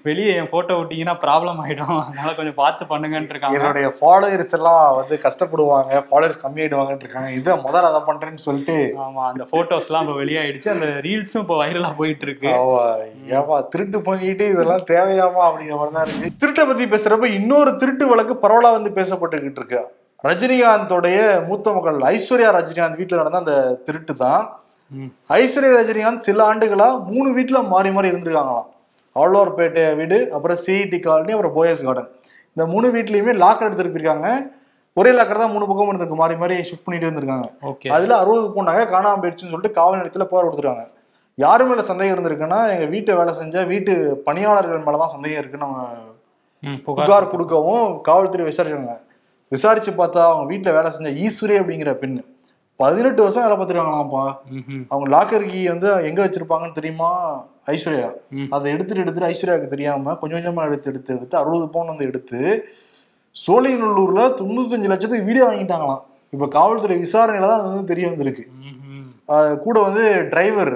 வெளியே 0.07 0.35
என் 0.35 0.49
போட்டோ 0.53 0.75
விட்டீங்கன்னா 0.79 1.15
ப்ராப்ளம் 1.25 1.59
ஆயிடும். 1.63 1.99
அதனால 2.05 2.33
கொஞ்சம் 2.39 2.57
பார்த்து 2.61 2.85
பண்ணுங்கன்னு 2.91 3.31
இருக்காங்க. 3.33 3.57
என்னுடைய 3.57 3.87
ஃபாலோயர்ஸ் 3.99 4.55
எல்லாம் 4.59 4.95
வந்து 4.95 5.17
கஷ்டப்படுவாங்க. 5.25 6.01
ஃபாலோவர்ஸ் 6.09 6.41
கம்மியாயிடுவாங்கன்னு 6.45 7.05
இருக்காங்க. 7.05 7.31
இதை 7.31 7.53
முதல்ல 7.67 7.91
அதை 7.91 8.01
பண்றேன்னு 8.09 8.45
சொல்லிட்டு 8.47 8.77
ஆமா 9.05 9.23
அந்த 9.31 9.45
போட்டோஸ் 9.53 9.89
எல்லாம் 9.91 10.05
இப்ப 10.07 10.17
வெளியாயிடுச்சு. 10.23 10.69
அந்த 10.75 10.87
ரீல்ஸும் 11.07 11.43
இப்போ 11.45 11.57
வைரலா 11.63 11.91
போயிட்டு 12.01 12.27
இருக்கு 12.29 12.51
ஏவா 13.39 13.59
திருட்டு 13.73 14.01
பண்ணிட்டு 14.01 14.47
இதெல்லாம் 14.55 14.87
தேவையாமா 14.93 15.43
அப்படிங்கிற 15.49 15.77
மாதிரி 15.81 15.95
தான் 15.97 16.07
இருக்கு. 16.07 16.33
திருட்டை 16.43 16.65
பத்தி 16.71 16.85
பேசுறப்ப 16.95 17.31
இன்னொரு 17.39 17.73
திருட்டு 17.83 18.07
வழக்கு 18.13 18.35
பரவலா 18.43 18.71
வந்து 18.79 18.91
பேசப்பட்டுக்கிட்டு 18.99 19.61
இருக்கு. 19.63 19.81
ரஜினிகாந்தோடைய 20.23 21.17
மூத்த 21.47 21.73
மகள் 21.73 21.97
ஐஸ்வர்யா 22.13 22.51
ரஜினிகாந்த் 22.59 23.01
வீட்டுல 23.01 23.19
நடந்த 23.21 23.41
அந்த 23.43 23.55
திருட்டு 23.87 24.13
தான். 24.25 24.43
ஐஸ்வர்யா 25.37 25.75
ரஜினிகாந்த் 25.77 26.25
சில 26.27 26.39
ஆண்டுகளா 26.51 26.87
மூணு 27.11 27.29
வீட்டுல 27.37 27.59
மாறி 27.73 27.89
மாறி 27.95 28.11
இருந்திருக்காங்களாம். 28.11 28.67
ஆழ்வார்பேட்டை 29.15 29.83
வீடு 29.99 30.17
அப்புறம் 30.35 30.59
சிஇடி 30.65 30.97
காலனி 31.05 31.33
அப்புறம் 31.35 31.55
போயஸ் 31.57 31.83
கார்டன் 31.87 32.09
இந்த 32.55 32.65
மூணு 32.73 32.87
வீட்லயுமே 32.95 33.33
லாக்கர் 33.43 33.67
எடுத்துட்டு 33.67 33.93
போயிருக்காங்க. 33.93 34.29
ஒரே 34.97 35.11
லாக்கர் 35.17 35.41
தான் 35.43 35.53
மூணு 35.53 35.65
பக்கம் 35.69 35.89
இருந்திருக்கு. 35.91 36.19
மாறி 36.21 36.35
மாறி 36.41 36.55
ஷிஃப்ட் 36.67 36.85
பண்ணிட்டு 36.85 37.07
இருந்திருக்காங்க. 37.07 37.47
ஓகே 37.69 37.87
அதுல 37.95 38.17
அறுபது 38.23 38.47
போனாங்க 38.57 38.83
காணாம 38.93 39.19
போயிடுச்சுன்னு 39.23 39.53
சொல்லிட்டு 39.53 39.77
காவல் 39.79 39.99
நிலையத்துல 39.99 40.27
புகார் 40.29 40.47
கொடுத்துருக்காங்க. 40.47 40.85
யாரு 41.37 41.63
மேல 41.69 41.81
சந்தேகம் 41.89 42.15
இருந்திருக்குன்னா 42.15 42.59
எங்க 42.73 42.85
வீட்டை 42.93 43.15
வேலை 43.19 43.31
செஞ்ச 43.39 43.63
வீட்டு 43.71 43.93
பணியாளர்கள் 44.27 44.85
மேலதான் 44.85 45.13
சந்தேகம் 45.15 45.41
இருக்குன்னு 45.41 45.67
அவங்க 45.69 45.83
புகார் 46.85 47.31
கொடுக்கவும் 47.33 47.87
காவல்துறை 48.07 48.45
விசாரிச்சாங்க 48.51 48.93
விசாரிச்சு 49.51 49.91
பார்த்தா 49.99 50.21
அவங்க 50.29 50.45
வீட்டுல 50.53 50.69
வேலை 50.77 50.89
செஞ்ச 50.95 51.09
ஈஸ்வரி 51.25 51.55
அப்படிங்கிற 51.61 51.91
பெண்ணு. 52.03 52.21
பதினெட்டு 52.79 53.21
வருஷம் 53.23 53.43
வேலை 53.43 53.55
பார்த்துருக்காங்களாம்ப்பா. 53.55 54.23
அவங்க 54.91 55.07
லாக்கர் 55.15 55.45
கீ 55.51 55.59
வந்து 55.73 55.89
எங்க 56.07 56.19
வச்சிருப்பாங்கன்னு 56.23 56.77
தெரியுமா? 56.79 57.11
ஐஸ்வர்யா. 57.73 58.09
அதை 58.55 58.65
எடுத்துட்டு 58.73 59.03
எடுத்துட்டு 59.03 59.29
ஐஸ்வர்யாவுக்கு 59.33 59.73
தெரியாம 59.73 60.15
கொஞ்சம் 60.21 60.37
கொஞ்சமா 60.39 60.65
எடுத்து 60.69 60.89
எடுத்து 60.91 61.13
எடுத்து 61.17 61.35
அறுபது 61.41 61.67
பவுன் 61.75 61.91
வந்து 61.93 62.07
எடுத்து 62.09 62.39
சோழிங்கநல்லூர்ல 63.35 64.21
தொண்ணூத்தஞ்சு 64.39 64.91
லட்சத்துக்கு 64.91 65.29
வீடியோ 65.29 65.45
வாங்கிட்டாங்களாம். 65.47 66.03
இப்ப 66.33 66.47
காவல்துறை 66.57 66.97
விசாரணையில 67.05 67.49
தான் 67.51 67.61
அது 67.61 67.71
வந்து 67.71 67.91
தெரிய 67.93 68.05
வந்திருக்கு. 68.11 68.43
கூட 69.65 69.77
வந்து 69.87 70.03
டிரைவர் 70.33 70.73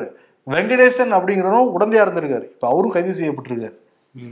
வெங்கடேசன் 0.48 1.12
அப்படிங்கிறவரும் 1.18 1.74
உடந்தையா 1.78 2.04
இருந்திருக்காரு. 2.06 2.46
இப்ப 2.56 2.68
அவரும் 2.72 2.96
கைது 2.96 3.18
செய்யப்பட்டிருக்காரு. 3.20 3.76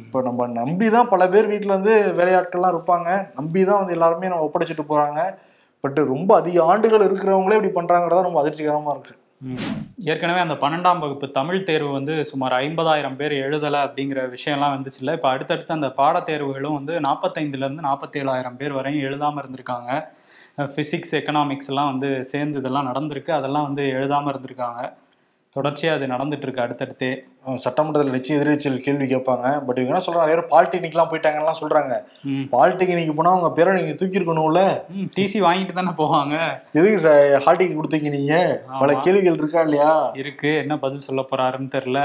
இப்ப 0.03 0.21
நம்ம 0.27 0.47
நம்பி 0.59 0.87
தான் 0.95 1.09
பல 1.11 1.23
பேர் 1.33 1.51
வீட்டுல 1.51 1.75
வந்து 1.77 1.93
வேலையாட்கள்லாம் 2.19 2.73
இருப்பாங்க. 2.75 3.09
நம்பி 3.39 3.61
தான் 3.69 3.81
வந்து 3.81 3.95
எல்லாருமே 3.97 4.31
நம்ம 4.31 4.47
ஒப்படைச்சிட்டு 4.47 4.85
போறாங்க. 4.91 5.19
பட் 5.83 5.99
ரொம்ப 6.13 6.29
அதிக 6.35 6.57
ஆண்டுகள் 6.71 7.05
இருக்கிறவங்களே 7.07 7.57
இப்படி 7.59 7.73
பண்றாங்கிறதா 7.79 8.27
ரொம்ப 8.27 8.39
அதிர்ச்சிகரமா 8.43 8.93
இருக்கு. 8.95 9.15
ஏற்கனவே 10.11 10.39
அந்த 10.39 10.55
பன்னெண்டாம் 10.61 11.01
வகுப்பு 11.03 11.27
தமிழ் 11.31 11.65
தேர்வு 11.67 11.91
வந்து 11.91 12.13
சுமார் 12.25 12.53
ஐம்பதாயிரம் 12.61 13.17
பேர் 13.19 13.33
எழுதலை 13.45 13.79
அப்படிங்கிற 13.87 14.19
விஷயம்லாம் 14.35 14.73
வந்துச்சுல்ல. 14.75 15.15
இப்போ 15.17 15.29
அடுத்தடுத்து 15.29 15.77
அந்த 15.77 15.89
பாடத்தேர்வுகளும் 15.97 16.77
வந்து 16.79 16.93
நாற்பத்தைந்துலேருந்து 17.07 17.85
நாற்பத்தேழாயிரம் 17.89 18.57
பேர் 18.61 18.77
வரையும் 18.79 19.05
எழுதாமல் 19.09 19.43
இருந்திருக்காங்க. 19.43 19.91
ஃபிசிக்ஸ் 20.73 21.13
எக்கனாமிக்ஸ் 21.19 21.69
எல்லாம் 21.73 21.91
வந்து 21.91 22.09
சேர்ந்து 22.25 22.59
இதெல்லாம் 22.59 22.89
நடந்திருக்கு. 22.91 23.31
அதெல்லாம் 23.39 23.67
வந்து 23.69 23.83
எழுதாமல் 23.97 24.33
இருந்திருக்காங்க. 24.33 24.81
தொடர்ச்சியாக 25.55 25.97
அது 25.97 26.07
நடந்துட்டு 26.13 26.45
இருக்கு 26.45 26.63
அடுத்தடுத்தே 26.63 27.09
சட்டமன்றத்தில் 27.55 28.15
நிச்சய 28.15 28.39
எதிர்கட்சிகள் 28.39 28.83
கேள்வி 28.85 29.05
கேட்பாங்க. 29.11 29.45
பட் 29.67 29.79
இவங்க 29.81 29.91
என்ன 29.93 30.01
சொல்றாங்க? 30.05 30.25
நிறைய 30.25 30.43
பாலிடெக்னிக்லாம் 30.51 31.09
போயிட்டாங்கலாம் 31.11 31.59
சொல்றாங்க. 31.61 31.93
பாலிடெக்னிக் 32.55 33.15
போனா 33.19 33.31
அவங்க 33.31 33.49
பேரை 33.51 33.73
நீங்க 33.77 33.93
தூக்கி 33.99 34.19
இருக்கணும்ல 34.19 34.61
ம் 34.97 35.07
டிசி 35.17 35.39
வாங்கிட்டு 35.47 35.77
தானே 35.79 35.93
போவாங்க. 36.01 36.35
எதுக்கு 36.79 36.99
சார் 37.05 37.41
ஹால் 37.45 37.59
டிக்கெட் 37.61 37.79
கொடுத்தீங்க 37.79 38.11
நீங்க? 38.17 38.35
பல. 38.81 38.99
கேள்விகள் 39.07 39.39
இருக்கா 39.41 39.61
இல்லையா? 39.61 39.91
இருக்கு. 40.23 40.51
என்ன 40.63 40.77
பதில் 40.85 41.05
சொல்ல 41.07 41.23
போறாருன்னு 41.31 41.73
தெரியல. 41.77 42.01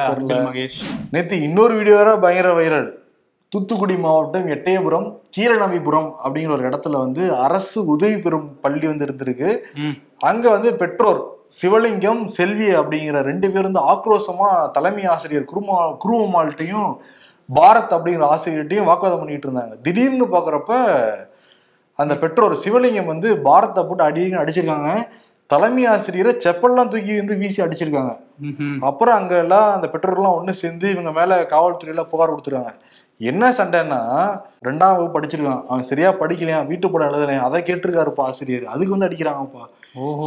மகேஷ். 0.48 0.80
நேத்து 1.10 1.42
இன்னொரு 1.48 1.76
வீடியோ 1.80 1.96
வேற 1.96 2.16
பயங்கர 2.26 2.54
வைரல். 2.60 2.90
தூத்துக்குடி 3.52 3.96
மாவட்டம் 4.04 4.46
எட்டயபுரம் 4.48 5.08
கீழநம்பிபுரம் 5.36 6.08
அப்படிங்கிற 6.26 6.52
ஒரு 6.56 6.64
இடத்துல 6.68 6.96
வந்து 7.04 7.22
அரசு 7.46 7.78
உதவி 7.94 8.16
பெறும் 8.18 8.46
பள்ளி 8.60 8.86
வந்து 8.90 9.06
இருந்திருக்கு. 9.06 9.50
அங்க 10.30 10.44
வந்து 10.50 10.70
பெற்றோர் 10.82 11.20
சிவலிங்கம் 11.60 12.20
செல்வி 12.36 12.68
அப்படிங்கிற 12.80 13.20
ரெண்டு 13.30 13.50
பேர் 13.50 13.66
வந்து 13.68 13.82
ஆக்ரோஷமா 13.92 14.70
தலைமை 14.70 15.04
ஆசிரியர் 15.04 15.50
குருமா 15.50 15.78
குருவம்மாள்கிட்டையும் 16.04 16.90
பாரத் 17.48 17.92
அப்படிங்கிற 17.96 18.24
ஆசிரியர்கிட்டையும் 18.34 18.88
வாக்குவாதம் 18.88 19.20
பண்ணிட்டு 19.22 19.48
இருந்தாங்க. 19.48 19.74
திடீர்னு 19.82 20.26
பாக்குறப்ப 20.34 20.72
அந்த 21.98 22.14
பெற்றோர் 22.22 22.54
சிவலிங்கம் 22.64 23.10
வந்து 23.12 23.28
பாரத்தை 23.48 23.84
போட்டு 23.84 24.04
அடின்னு 24.08 24.40
அடிச்சிருக்காங்க. 24.42 24.92
தலைமை 25.46 25.82
ஆசிரியரை 25.86 26.32
செப்பல்லாம் 26.44 26.90
தூக்கி 26.92 27.16
வந்து 27.16 27.36
வீசி 27.36 27.62
அடிச்சிருக்காங்க. 27.62 28.12
அப்புறம் 28.80 29.14
அங்க 29.14 29.34
எல்லாம் 29.44 29.68
அந்த 29.74 29.88
பெற்றோர்லாம் 29.92 30.36
ஒண்ணு 30.38 30.50
சேர்ந்து 30.62 30.86
இவங்க 30.90 31.12
மேல 31.12 31.40
காவல்துறையில 31.50 32.04
புகார் 32.12 32.32
கொடுத்துருக்காங்க. 32.32 32.72
என்ன 33.30 33.50
சண்டைன்னா 33.50 34.00
ரெண்டாம் 34.68 34.96
வகுப்பு 34.96 35.16
படிச்சிருக்கான். 35.16 35.62
அவன் 35.68 35.88
சரியா 35.90 36.10
படிக்கலையா 36.12 36.66
வீட்டு 36.66 36.90
படம் 36.90 37.10
எழுதலையா 37.12 37.42
அதை 37.48 37.62
கேட்டிருக்காருப்பா 37.62 38.28
ஆசிரியர். 38.30 38.66
அதுக்கு 38.74 38.96
வந்து 38.96 39.08
அடிக்கிறாங்கப்பா. 39.08 39.64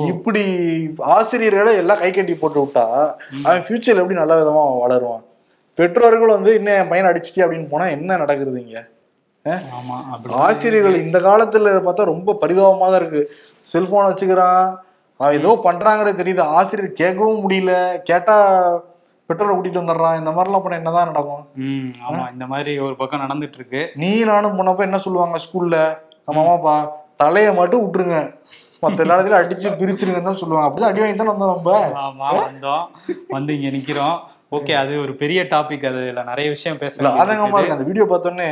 இப்படி 0.08 0.41
ஆசிரியர்களை 0.97 1.75
எல்லாம் 1.75 1.99
கை 1.99 2.12
கட்டி 2.12 2.34
போட்டு 2.34 2.60
விட்டா 2.63 2.84
அவன் 3.45 3.63
ஃபியூச்சர்ல 3.67 4.04
எப்படி 4.04 4.19
நல்ல 4.19 4.34
விதமா 4.41 4.63
வளருவான்? 4.84 5.23
பெற்றோர்கள் 5.78 6.36
வந்து 6.36 6.56
இன்னும் 6.58 6.78
என் 6.82 6.88
பையனை 6.88 7.10
அடிச்சிட்டே 7.12 7.43
அப்படின்னு 7.45 7.71
போனா 7.71 7.86
என்ன 7.88 8.17
நடக்குது 8.17 8.62
இங்க? 8.65 8.82
ஆசிரியர்கள் 10.47 11.04
இந்த 11.06 11.17
காலத்துல 11.19 11.73
பார்த்தா 11.88 12.04
ரொம்ப 12.04 12.38
பரிதாபமா 12.41 12.88
தான் 12.91 13.01
இருக்கு. 13.01 13.21
செல்போன் 13.62 14.08
வச்சுக்கிறான். 14.10 14.65
அவன் 15.19 15.38
ஏதோ 15.39 15.51
பண்றாங்கிறது 15.63 16.21
தெரியுது. 16.21 16.43
ஆசிரியர் 16.58 16.99
கேட்கவும் 17.01 17.43
முடியல. 17.43 17.73
கேட்டா 18.04 18.38
பெற்றோரை 19.30 19.51
கூட்டிட்டு 19.56 19.82
வந்துடுறான். 19.82 20.17
இந்த 20.19 20.32
மாதிரிலாம் 20.32 20.63
பண்ண 20.63 20.78
என்னதான் 20.78 21.10
நடக்கும்? 21.12 21.43
ம் 21.56 21.91
ஆமா 22.08 22.32
இந்த 22.34 22.45
மாதிரி 22.45 22.80
ஒரு 22.80 22.95
பக்கம் 22.95 23.23
நடந்துட்டு 23.25 23.60
இருக்கு 23.60 23.82
நீ 23.95 24.23
நானும் 24.23 24.58
போனப்ப 24.60 24.89
என்ன 24.89 24.97
சொல்லுவாங்க 24.97 25.39
ஸ்கூல்ல 25.45 25.78
அம்மாப்பா 26.32 26.75
தலையை 27.17 27.54
மட்டும் 27.54 27.84
விட்டுருங்க. 27.84 28.19
மத்த 28.86 29.04
எல்லா 29.06 29.17
இடத்துலயும் 29.17 29.43
அடிச்சு 29.43 29.67
பிரிச்சிருங்கன்னு 29.82 30.30
தான் 30.30 30.41
சொல்லுவாங்க. 30.43 30.67
அப்படிதான் 30.67 30.93
அடி 30.93 31.04
வாங்கி 31.04 31.19
தானே 31.21 31.34
வந்தோம் 31.34 31.54
நம்ம. 31.56 31.76
ஆமா 32.06 32.30
வந்தோம். 32.39 32.86
வந்து 33.36 33.54
இங்க 33.58 33.69
நிக்கிறோம். 33.78 34.17
ஓகே 34.58 34.74
அது 34.82 34.93
ஒரு 35.04 35.13
பெரிய 35.21 35.39
டாபிக் 35.54 35.88
அதுல 35.89 36.24
நிறைய 36.32 36.48
விஷயம் 36.56 36.82
பேச 36.82 36.95
இல்ல 36.98 37.10
வேண்டியது 37.10 37.24
ஆதங்கமா 37.24 37.45
இருக்குது. 37.45 37.62
இருக்கு 37.62 37.78
அந்த 37.78 37.88
வீடியோ 37.91 38.06
பார்த்தோன்னே 38.12 38.50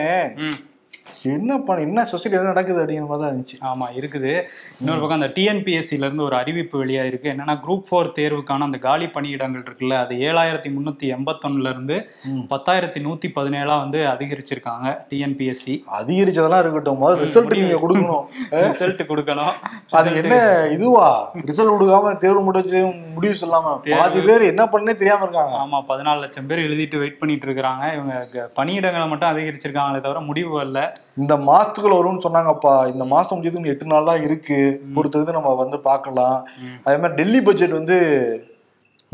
என்ன 1.34 1.60
பண்ண 1.60 1.82
என்ன 1.82 2.06
சொசைட்டி 2.06 2.38
என்ன 2.38 2.50
நடக்குது 2.50 2.80
அப்படிங்கிற 2.82 3.08
மாதிரி 3.08 3.24
தான் 3.24 3.32
இருந்துச்சு. 3.32 3.58
ஆமா 3.70 3.88
இருக்குது. 3.98 4.32
இன்னொரு 4.80 5.02
பக்கம் 5.02 5.20
அந்த 5.20 5.32
டிஎன்பிஎஸ்சில 5.36 6.06
இருந்து 6.06 6.24
ஒரு 6.24 6.36
அறிவிப்பு 6.36 6.76
வெளியா 6.82 7.04
இருக்கு 7.04 7.32
என்னன்னா 7.34 7.56
குரூப் 7.64 7.88
ஃபோர் 7.88 8.10
தேர்வுக்கான 8.18 8.64
அந்த 8.64 8.80
காலி 8.80 9.08
பணியிடங்கள் 9.16 9.66
இருக்குல்ல 9.66 9.98
அது 10.04 10.16
ஏழாயிரத்தி 10.28 10.72
முன்னூத்தி 10.76 11.08
எண்பத்தொன்னுல 11.16 11.70
இருந்து 11.70 11.98
ம். 12.32 12.44
பத்தாயிரத்தி 12.52 13.02
நூத்தி 13.06 13.30
பதினேழா 13.34 13.76
வந்து 13.78 14.00
அதிகரிச்சிருக்காங்க 14.14 14.88
டிஎன்பிஎஸ்சி 15.12 15.76
அதிகரிச்சதெல்லாம் 16.00 16.64
இருக்கட்டும். 16.64 17.00
முதல்ல 17.04 17.24
ரிசல்ட் 17.26 17.56
நீங்க 17.56 17.80
கொடுக்கணும். 17.84 18.24
ரிசல்ட் 18.68 19.04
கொடுக்கணும். 19.08 19.54
அது 20.00 20.16
என்ன 20.22 20.36
இதுவா? 20.76 21.08
ரிசல்ட் 21.50 21.74
கொடுக்காம 21.74 22.18
தேர்வு 22.18 22.42
முடிச்சு 22.42 22.80
முடிவு 23.16 23.36
சொல்லாம 23.42 23.76
பாதி 23.94 24.22
பேர் 24.22 24.50
என்ன 24.52 24.64
பண்ணே 24.74 24.94
தெரியாம 24.96 25.24
இருக்காங்க. 25.24 25.56
ஆமா 25.64 25.80
பதினாலு 25.90 26.24
லட்சம் 26.24 26.48
பேர் 26.48 26.66
எழுதிட்டு 26.68 26.98
வெயிட் 26.98 27.20
பண்ணிட்டு 27.20 27.46
இருக்காங்க 27.46 27.86
இவங்க 27.94 28.14
பணியிடங்களை 28.58 29.08
மட்டும் 29.08 29.32
அதிகரிச்சிருக்காங்களே 29.32 30.02
தவிர 30.02 30.20
முடிவு 30.30 30.52
வரல. 30.60 30.80
இந்த 31.22 31.34
மாசத்துக்குள்ள 31.50 31.98
வரும்னு 32.00 32.26
சொன்னாங்கப்பா. 32.28 32.76
இந்த 32.94 33.06
மாசம் 33.14 33.44
இன்னும் 33.44 33.72
எட்டு 33.74 33.86
நாள் 33.92 34.10
தான் 34.10 34.24
இருக்கு. 34.28 34.60
பொறுத்தது 34.96 35.38
நம்ம 35.38 35.54
வந்து 35.64 35.80
பார்க்கலாம். 35.90 36.38
அதே 36.84 36.98
மாதிரி 36.98 37.18
டெல்லி 37.20 37.42
பட்ஜெட் 37.48 37.78
வந்து 37.80 37.98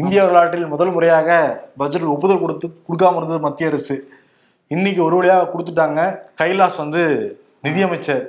இந்திய 0.02 0.19
வரலாற்றில் 0.23 0.71
முதல் 0.73 0.93
முறையாக 0.95 1.30
பட்ஜெட் 1.78 2.13
ஒப்புதல் 2.15 2.41
கொடுத்து 2.43 2.67
கொடுக்காம 2.88 3.19
இருந்தது 3.19 3.39
மத்திய 3.39 3.71
அரசு. 3.71 3.97
இன்னைக்கு 4.67 5.02
ஒரு 5.08 5.15
வழியாக 5.19 5.49
கொடுத்துட்டாங்க. 5.54 6.02
கைலாஸ் 6.41 6.78
வந்து 6.84 7.02
நிதியமைச்சர். 7.67 8.23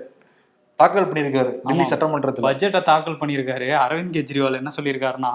தாக்கல் 0.80 1.08
பண்ணியிருக்காரு 1.08 1.50
டெல்லி. 1.68 1.84
சட்டமன்றத்தில். 1.84 2.46
பட்ஜெட்டை 2.48 2.80
தாக்கல் 2.82 3.18
பண்ணியிருக்காரு. 3.20 3.66
அரவிந்த் 3.84 4.14
கெஜ்ரிவால் 4.16 4.58
என்ன 4.60 4.70
சொல்லியிருக்காருன்னா 4.76 5.32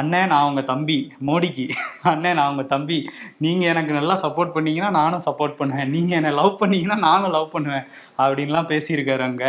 அண்ணே 0.00 0.22
நான் 0.32 0.46
உங்க 0.48 0.62
தம்பி 0.70 0.96
மோடிக்கு. 1.26 1.66
அண்ணே 2.12 2.32
நான் 2.38 2.50
உங்க 2.50 2.64
தம்பி. 2.74 2.98
நீங்க 3.38 3.64
எனக்கு 3.72 3.92
நல்லா 3.98 4.14
சப்போர்ட் 4.22 4.56
பண்ணீங்கன்னா 4.56 4.90
நானும் 5.00 5.26
சப்போர்ட் 5.30 5.58
பண்ணுவேன். 5.60 5.92
நீங்க 5.96 6.14
என்ன 6.14 6.32
லவ் 6.40 6.58
பண்ணீங்கன்னா 6.58 6.98
நானும் 7.08 7.34
லவ் 7.36 7.52
பண்ணுவேன். 7.56 7.86
அப்படின்லாம் 8.18 8.70
பேசியிருக்காரு 8.72 9.24
அங்க. 9.28 9.44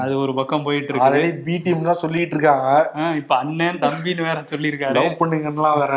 அது 0.00 0.12
ஒரு 0.18 0.32
பக்கம் 0.34 0.66
போயிட்டு 0.66 0.98
ஆல்ரெடி 1.04 1.30
பி 1.46 1.54
டீம்லாம் 1.64 2.02
சொல்லிட்டு 2.04 2.36
இருக்காங்க 2.36 2.90
இப்ப 3.16 3.32
அண்ணன் 3.36 3.82
தம்பின்னு 3.86 4.26
வேற 4.28 4.38
சொல்லியிருக்காரு. 4.52 4.96
லவ் 4.98 5.20
பண்ணுங்கலாம் 5.22 5.78
வேற. 5.82 5.94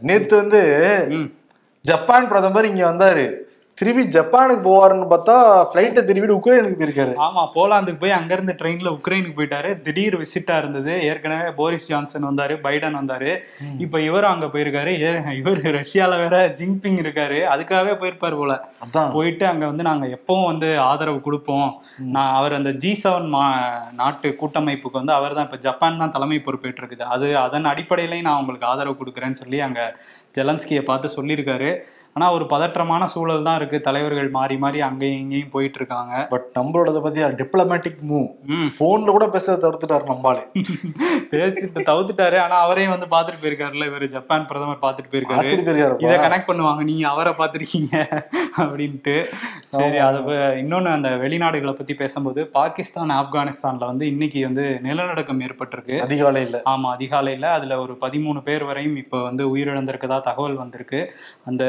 நேத்து 0.00 0.34
வந்து. 0.36 0.62
ஜப்பான் 1.84 2.28
பிரதமர் 2.28 2.70
இங்க 2.70 2.84
வந்தாரு. 2.90 3.26
திருப்பி 3.82 4.02
ஜப்பானுக்கு 4.16 4.62
போவாருன்னு 4.66 5.06
பார்த்தா 5.12 5.36
ஃபிளைட்டை 5.68 6.02
திருப்பிட்டு 6.08 6.36
உக்ரைனுக்கு 6.38 6.76
போயிருக்காரு. 6.80 7.14
ஆமா 7.26 7.42
போலாந்துக்கு 7.54 8.00
போய் 8.02 8.14
அங்கிருந்து 8.18 8.54
ட்ரெயின்ல 8.60 8.90
உக்ரைனுக்கு 8.96 9.36
போயிட்டாரு. 9.38 9.70
திடீர் 9.86 10.16
விசிட்டா 10.20 10.56
இருந்தது. 10.62 10.92
ஏற்கனவே 11.10 11.48
போரிஸ் 11.60 11.88
ஜான்சன் 11.90 12.26
வந்தாரு 12.28 12.56
பைடன் 12.66 12.98
வந்தாரு. 12.98 13.30
இப்ப 13.84 14.00
இவரும் 14.08 14.32
அங்க 14.34 14.46
போயிருக்காரு. 14.52 14.92
இவர் 15.40 15.60
ரஷ்யால 15.78 16.18
வேற 16.22 16.36
ஜிங்பிங் 16.58 17.00
இருக்காரு. 17.04 17.38
அதுக்காகவே 17.54 17.94
போயிருப்பாரு 18.02 18.38
போல. 18.42 18.52
போயிட்டு 19.16 19.46
அங்க 19.52 19.64
வந்து 19.70 19.86
நாங்க 19.90 20.06
எப்பவும் 20.18 20.48
வந்து 20.52 20.68
ஆதரவு 20.90 21.18
கொடுப்போம். 21.26 21.68
நான் 22.16 22.34
அவர் 22.38 22.56
அந்த 22.58 22.72
ஜி 22.84 22.92
செவன் 23.02 23.28
மா 23.34 23.42
நாட்டு 24.02 24.30
கூட்டமைப்புக்கு 24.42 25.00
வந்து 25.00 25.16
அவர் 25.18 25.36
தான் 25.38 25.48
இப்ப 25.48 25.60
ஜப்பான் 25.66 26.00
தான் 26.02 26.14
தலைமை 26.18 26.38
பொறுப்பேற்று 26.46 26.82
இருக்குது 26.82 27.08
அது 27.16 27.28
அதன் 27.46 27.70
அடிப்படையிலையும் 27.72 28.28
நான் 28.28 28.40
உங்களுக்கு 28.42 28.70
ஆதரவு 28.72 29.00
கொடுக்குறேன்னு 29.00 29.40
சொல்லி 29.42 29.60
அங்க 29.68 29.80
ஜெலன்ஸ்கியை 30.38 30.84
பார்த்து 30.90 31.16
சொல்லியிருக்காரு. 31.16 31.70
ஆனா 32.16 32.26
ஒரு 32.32 32.44
பதற்றமான 32.44 33.04
சூழல் 33.04 33.46
தான் 33.46 33.56
இருக்கு. 33.56 33.80
தலைவர்கள் 33.80 34.28
மாறி 34.30 34.56
மாறி 34.56 34.80
அங்கேயும் 34.80 35.20
இங்கேயும் 35.20 35.50
போயிட்டு 35.50 35.78
இருக்காங்க 35.80 36.14
பட் 36.32 36.48
நம்மளோட 36.56 37.00
பத்தி 37.00 37.20
டிப்ளமேட்டிக் 37.40 38.00
மூவ் 38.10 38.26
ம். 38.54 38.68
போன்ல 38.78 39.10
கூட 39.10 39.26
பேச 39.28 39.54
தவிர்த்துட்டாரு 39.62 40.04
நம்மளால 40.10 40.40
பேசிட்டு 41.32 41.86
தவிர்த்துட்டாரு. 41.88 42.38
ஆனா 42.38 42.56
அவரையும் 42.58 42.94
வந்து 42.94 43.08
பாத்துட்டு 43.14 43.42
போயிருக்காருல்ல. 43.42 43.86
இவர் 43.86 44.06
ஜப்பான் 44.06 44.46
பிரதமர் 44.46 44.82
பார்த்துட்டு 44.82 45.12
போயிருக்காரு. 45.12 45.52
இதை 46.04 46.16
கனெக்ட் 46.18 46.50
பண்ணுவாங்க. 46.50 46.82
நீங்க 46.82 47.08
அவரை 47.08 47.32
பார்த்திருக்கீங்க 47.32 47.94
அப்படின்ட்டு. 48.62 49.16
சரி 49.76 49.98
அதை 49.98 50.20
இன்னொன்னு 50.62 50.92
அந்த 50.92 51.10
வெளிநாடுகளை 51.24 51.72
பத்தி 51.72 51.94
பேசும்போது 51.94 52.46
பாகிஸ்தான் 52.58 53.16
ஆப்கானிஸ்தான்ல 53.20 53.86
வந்து 53.86 54.06
இன்னைக்கு 54.06 54.42
வந்து 54.42 54.66
நிலநடுக்கம் 54.82 55.40
ஏற்பட்டிருக்கு. 55.40 55.96
அதிகாலையில. 56.06 56.60
ஆமா 56.68 56.90
அதிகாலையில. 56.96 57.46
அதுல 57.56 57.80
ஒரு 57.80 57.96
பதிமூணு 58.00 58.42
பேர் 58.42 58.64
வரையும் 58.64 58.96
இப்போ 58.96 59.20
வந்து 59.22 59.56
உயிரிழந்திருக்கதா 59.56 60.20
தகவல் 60.20 60.54
வந்திருக்கு. 60.54 61.02
அந்த 61.44 61.64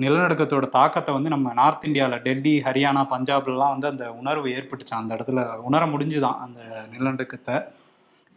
நிலநடுக்கத்தோட 0.00 0.68
தாக்கத்தை 0.68 1.14
வந்து 1.14 1.28
நம்ம 1.28 1.52
நார்த் 1.52 1.84
இந்தியாவில் 1.84 2.18
டெல்லி 2.18 2.60
ஹரியானா 2.60 3.06
பஞ்சாப்லலாம் 3.10 3.68
வந்து 3.68 3.88
அந்த 3.88 4.12
உணர்வு 4.12 4.48
ஏற்பட்டுச்சு. 4.48 4.94
அந்த 4.94 5.14
இடத்துல 5.14 5.56
உணர 5.56 5.86
முடிஞ்சுதான் 5.86 6.38
அந்த 6.38 6.86
நிலநடுக்கத்தை. 6.98 7.64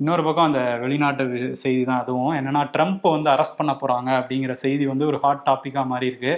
இன்னொரு 0.01 0.23
பக்கம் 0.25 0.47
அந்த 0.49 0.61
வெளிநாட்டு 0.83 1.23
செய்தி 1.61 1.81
தான் 1.89 1.99
அதுவும் 2.03 2.31
என்னன்னா 2.37 2.61
ட்ரம்ப் 2.75 3.03
வந்து 3.15 3.29
அரெஸ்ட் 3.33 3.57
பண்ண 3.59 3.73
போறாங்க 3.81 4.09
அப்படிங்கிற 4.19 4.53
செய்தி 4.61 4.85
வந்து 4.91 5.05
ஒரு 5.09 5.17
ஹாட் 5.23 5.43
டாபிக்கா 5.49 5.81
மாறி 5.91 6.07
இருக்கு. 6.11 6.31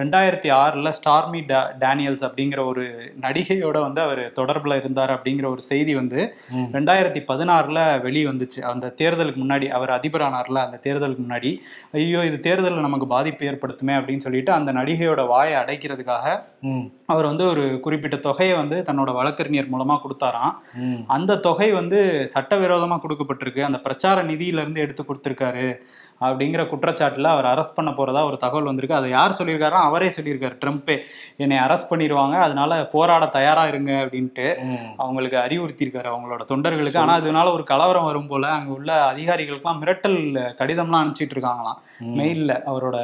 ரெண்டாயிரத்தி 0.00 0.48
ஆறுல 0.58 0.90
ஸ்டார்மி 0.98 1.40
டேனியல்ஸ் 1.84 2.24
அப்படிங்கிற 2.28 2.60
ஒரு 2.72 2.84
நடிகையோட 3.24 3.78
வந்து 3.86 4.00
அவர் 4.06 4.22
தொடர்புல 4.38 4.76
இருந்தார் 4.82 5.14
அப்படிங்கிற 5.16 5.48
ஒரு 5.54 5.64
செய்தி 5.70 5.94
வந்து. 6.00 6.20
ரெண்டாயிரத்தி 6.76 7.22
பதினாறுல 7.30 7.80
வெளி 8.06 8.22
வந்துச்சு 8.30 8.62
அந்த 8.72 8.92
தேர்தலுக்கு 9.02 9.42
முன்னாடி 9.44 9.68
அவர் 9.78 9.92
அதிபரானார்ல 9.96 10.62
அந்த 10.66 10.80
தேர்தலுக்கு 10.86 11.24
முன்னாடி 11.26 11.52
ஐயோ 12.02 12.22
இது 12.30 12.38
தேர்தலில் 12.48 12.86
நமக்கு 12.88 13.08
பாதிப்பு 13.16 13.48
ஏற்படுத்துமே 13.50 13.96
அப்படின்னு 13.98 14.26
சொல்லிட்டு 14.26 14.54
அந்த 14.58 14.70
நடிகையோட 14.78 15.24
வாயை 15.32 15.56
அடைக்கிறதுக்காக 15.62 16.26
அவர் 17.12 17.30
வந்து 17.30 17.44
ஒரு 17.52 17.62
குறிப்பிட்ட 17.84 18.16
தொகையை 18.28 18.54
வந்து 18.62 18.76
தன்னோட 18.88 19.10
வழக்கறிஞர் 19.18 19.70
மூலமா 19.72 19.94
கொடுத்தாராம். 20.02 20.54
அந்த 21.14 21.38
தொகை 21.46 21.68
வந்து 21.80 21.98
சட்டவிரோதமா 22.34 22.96
கொடுக்கப்பட்டிருக்கு. 23.02 23.60
அந்த 23.60 23.78
பிரச்சார 23.78 24.22
நிதியிலிருந்து 24.22 24.80
எடுத்து 24.80 25.02
கொடுத்திருக்காரு. 25.02 25.66
அப்படிங்கிற 26.20 26.62
குற்றச்சாட்டுல 26.72 27.22
அவர் 27.22 27.44
அரெஸ்ட் 27.44 27.74
பண்ண 27.74 27.90
போறதா 27.90 28.24
ஒரு 28.24 28.36
தகவல் 28.36 28.62
வந்திருக்கு. 28.62 28.96
அதை 28.96 29.10
யார் 29.10 29.36
சொல்லியிருக்காருன்னா 29.38 29.84
அவரே 29.88 30.08
சொல்லியிருக்காரு 30.08 30.56
ட்ரம்ப்பே. 30.64 30.98
என்னை 31.36 31.56
அரெஸ்ட் 31.56 31.90
பண்ணிடுவாங்க 31.90 32.32
அதனால 32.32 32.86
போராட 32.86 33.26
தயாரா 33.26 33.66
இருங்க 33.66 33.92
அப்படின்ட்டு. 33.92 34.46
அவங்களுக்கு 34.96 35.36
அறிவுறுத்தியிருக்காரு 35.36 36.08
அவங்களோட 36.14 36.42
தொண்டர்களுக்கு. 36.52 36.98
ஆனா 36.98 37.12
அதனால 37.12 37.52
ஒரு 37.52 37.64
கலவரம் 37.64 38.04
வரும் 38.04 38.26
போல 38.26 38.48
அங்க 38.48 38.72
உள்ள 38.72 39.12
அதிகாரிகளுக்கெல்லாம் 39.12 39.80
மிரட்டல் 39.82 40.18
கடிதம்லாம் 40.58 41.02
அனுப்பிச்சிட்டு 41.02 41.36
இருக்காங்களாம். 41.36 41.78
மெயில்ல 42.18 42.62
அவரோட 42.66 42.96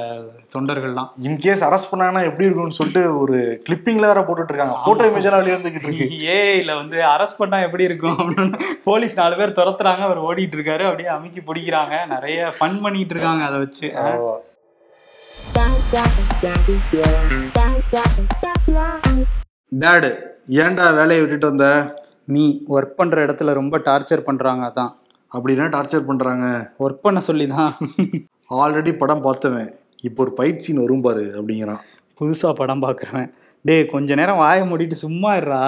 தொண்டர்கள்லாம். 0.57 1.11
இன்கேஸ் 1.23 1.65
அரெஸ்ட் 1.69 1.91
பண்ணாங்கன்னா 1.93 2.25
எப்படி 2.25 2.45
இருக்கும்னு 2.45 2.79
சொல்லிட்டு 2.81 3.19
ஒரு 3.19 3.63
கிளிப்பிங்ல 3.69 4.01
வேற 4.01 4.21
போட்டுட்டு 4.21 4.53
இருக்காங்க. 4.53 4.77
போட்டோ 4.85 5.05
இமேஜ் 5.05 5.29
எல்லாம் 5.29 5.43
வெளியே 5.43 5.57
வந்துகிட்டு 5.57 5.89
இருக்கு. 5.89 6.09
ஏஐல 6.37 6.75
வந்து 6.77 6.97
அரெஸ்ட் 6.97 7.39
பண்ணா 7.39 7.59
எப்படி 7.59 7.85
இருக்கும்? 7.85 8.19
அப்படின்னு 8.19 8.61
போலீஸ் 8.85 9.17
நாலு 9.17 9.37
பேர் 9.37 9.57
துரத்துறாங்க 9.59 9.99
அவர் 9.99 10.23
ஓடிட்டு 10.23 10.57
இருக்காரு 10.59 10.85
அப்படியே 10.85 11.09
அமுக்கி 11.09 11.41
பிடிக்கிறாங்க. 11.41 12.07
நிறைய 12.07 12.53
ஃபன் 12.59 12.81
பண்ணிட்டு 13.07 13.17
இருக்காங்க 13.17 13.45
அதை 13.49 13.59
வச்சு. 13.65 13.87
டேடு 19.83 20.11
ஏன்டா 20.63 20.85
வேலையை 20.99 21.21
விட்டுட்டு 21.23 21.51
வந்த? 21.51 21.69
நீ 22.35 22.45
ஒர்க் 22.75 22.99
பண்ற 22.99 23.17
இடத்துல 23.27 23.53
ரொம்ப 23.61 23.79
டார்ச்சர் 23.89 24.27
பண்றாங்க 24.29 24.63
அதான். 24.71 24.93
அப்படின்னா 25.37 25.67
டார்ச்சர் 25.75 26.09
பண்றாங்க. 26.11 26.47
ஒர்க் 26.85 27.05
பண்ண 27.07 27.21
சொல்லி 27.29 27.47
தான் 27.55 27.73
ஆல்ரெடி 28.63 28.93
படம் 29.03 29.25
பார்த்தவன். 29.27 29.71
இப்போ 30.09 30.21
ஒரு 30.25 30.33
ஃபைட் 30.37 30.63
சீன் 30.65 30.83
வரும் 30.85 31.05
பாரு 31.07 31.25
அப்படிங்கிறான். 31.39 31.83
புதுசா 32.19 32.51
படம் 32.61 32.83
பார்க்குறவன். 32.85 33.29
டேய் 33.69 33.91
கொஞ்ச 33.95 34.15
நேரம் 34.21 34.41
வாயை 34.43 34.63
மூடிட்டு 34.71 34.97
சும்மா 35.05 35.31
இருடா. 35.39 35.63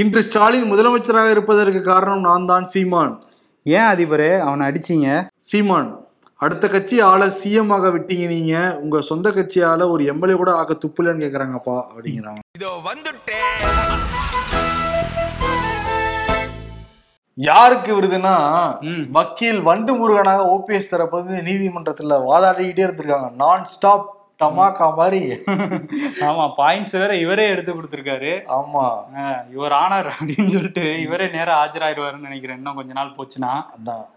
இன்று 0.00 0.22
ஸ்டாலின் 0.22 0.72
முதலமைச்சராக 0.72 1.30
இருப்பதற்கு 1.30 1.80
காரணம் 1.82 2.20
நான் 2.20 2.46
தான் 2.46 2.64
சீமான். 2.64 3.20
ஏன் 3.62 3.86
அதிபரே? 3.92 4.38
அவனை 4.38 4.66
அடிச்சீங்க. 4.66 5.24
சீமான் 5.36 6.00
அடுத்த 6.36 6.68
கட்சி 6.68 7.00
ஆள 7.00 7.26
சிஎம் 7.26 7.72
ஆக 7.72 7.88
விட்டீங்க 7.88 8.26
நீங்க. 8.26 8.78
உங்க 8.82 9.00
சொந்த 9.00 9.30
கட்சியால 9.30 9.88
ஒரு 9.90 10.04
எம்எல்ஏ 10.04 10.34
கூட 10.34 10.54
ஆக்க 10.54 10.76
துப்புலன்னு 10.86 11.22
கேக்குறாங்கப்பா 11.24 11.82
அப்படிங்கிறாங்க. 11.92 12.42
யாருக்கு 17.34 18.00
விருதுன்னா. 18.00 18.36
வக்கீல் 19.10 19.62
வண்டு 19.62 19.94
முருகனாக 19.94 20.44
ஓபிஎஸ் 20.56 20.90
தரப்பு 20.90 21.24
வந்து 21.24 21.42
நீதிமன்றத்துல 21.50 22.20
வாதாடிக்கிட்டே 22.28 22.86
இருந்திருக்காங்க. 22.86 23.30
நான் 23.34 23.64
ஸ்டாப் 23.64 24.15
டமாக்கா 24.42 24.94
மாதிரி. 24.94 25.32
ஆமா 26.20 26.52
பாயிண்ட்ஸ் 26.56 26.92
வேற 26.92 27.16
இவரே 27.16 27.46
எடுத்து 27.48 27.82
கொடுத்துருக்காரு. 27.82 28.42
ஆமா. 28.48 29.52
இவர் 29.52 29.72
ஆனார் 29.72 30.06
அப்படின்னு 30.06 30.46
சொல்லிட்டு 30.46 31.00
இவரே 31.00 31.30
நேரா 31.30 31.68
ஆஜராயிடுவாருன்னு 31.68 32.18
நினைக்கிறேன். 32.18 32.56
இன்னும் 32.56 32.74
கொஞ்ச 32.74 32.92
நாள் 32.92 33.14
போச்சுன்னா. 33.16 33.62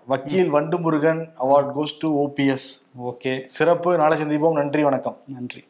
வக்கீல் 0.06 0.50
Vandu 0.50 0.80
Murugan 0.80 1.30
award 1.40 1.72
goes 1.76 1.98
to 2.00 2.28
OPS 2.28 2.68
okay. 3.04 3.44
சிறப்பு. 3.44 3.98
நாளை 3.98 4.22
சந்திப்போம். 4.22 4.52
நன்றி 4.52 4.84
வணக்கம். 4.84 5.18
நன்றி. 5.26 5.70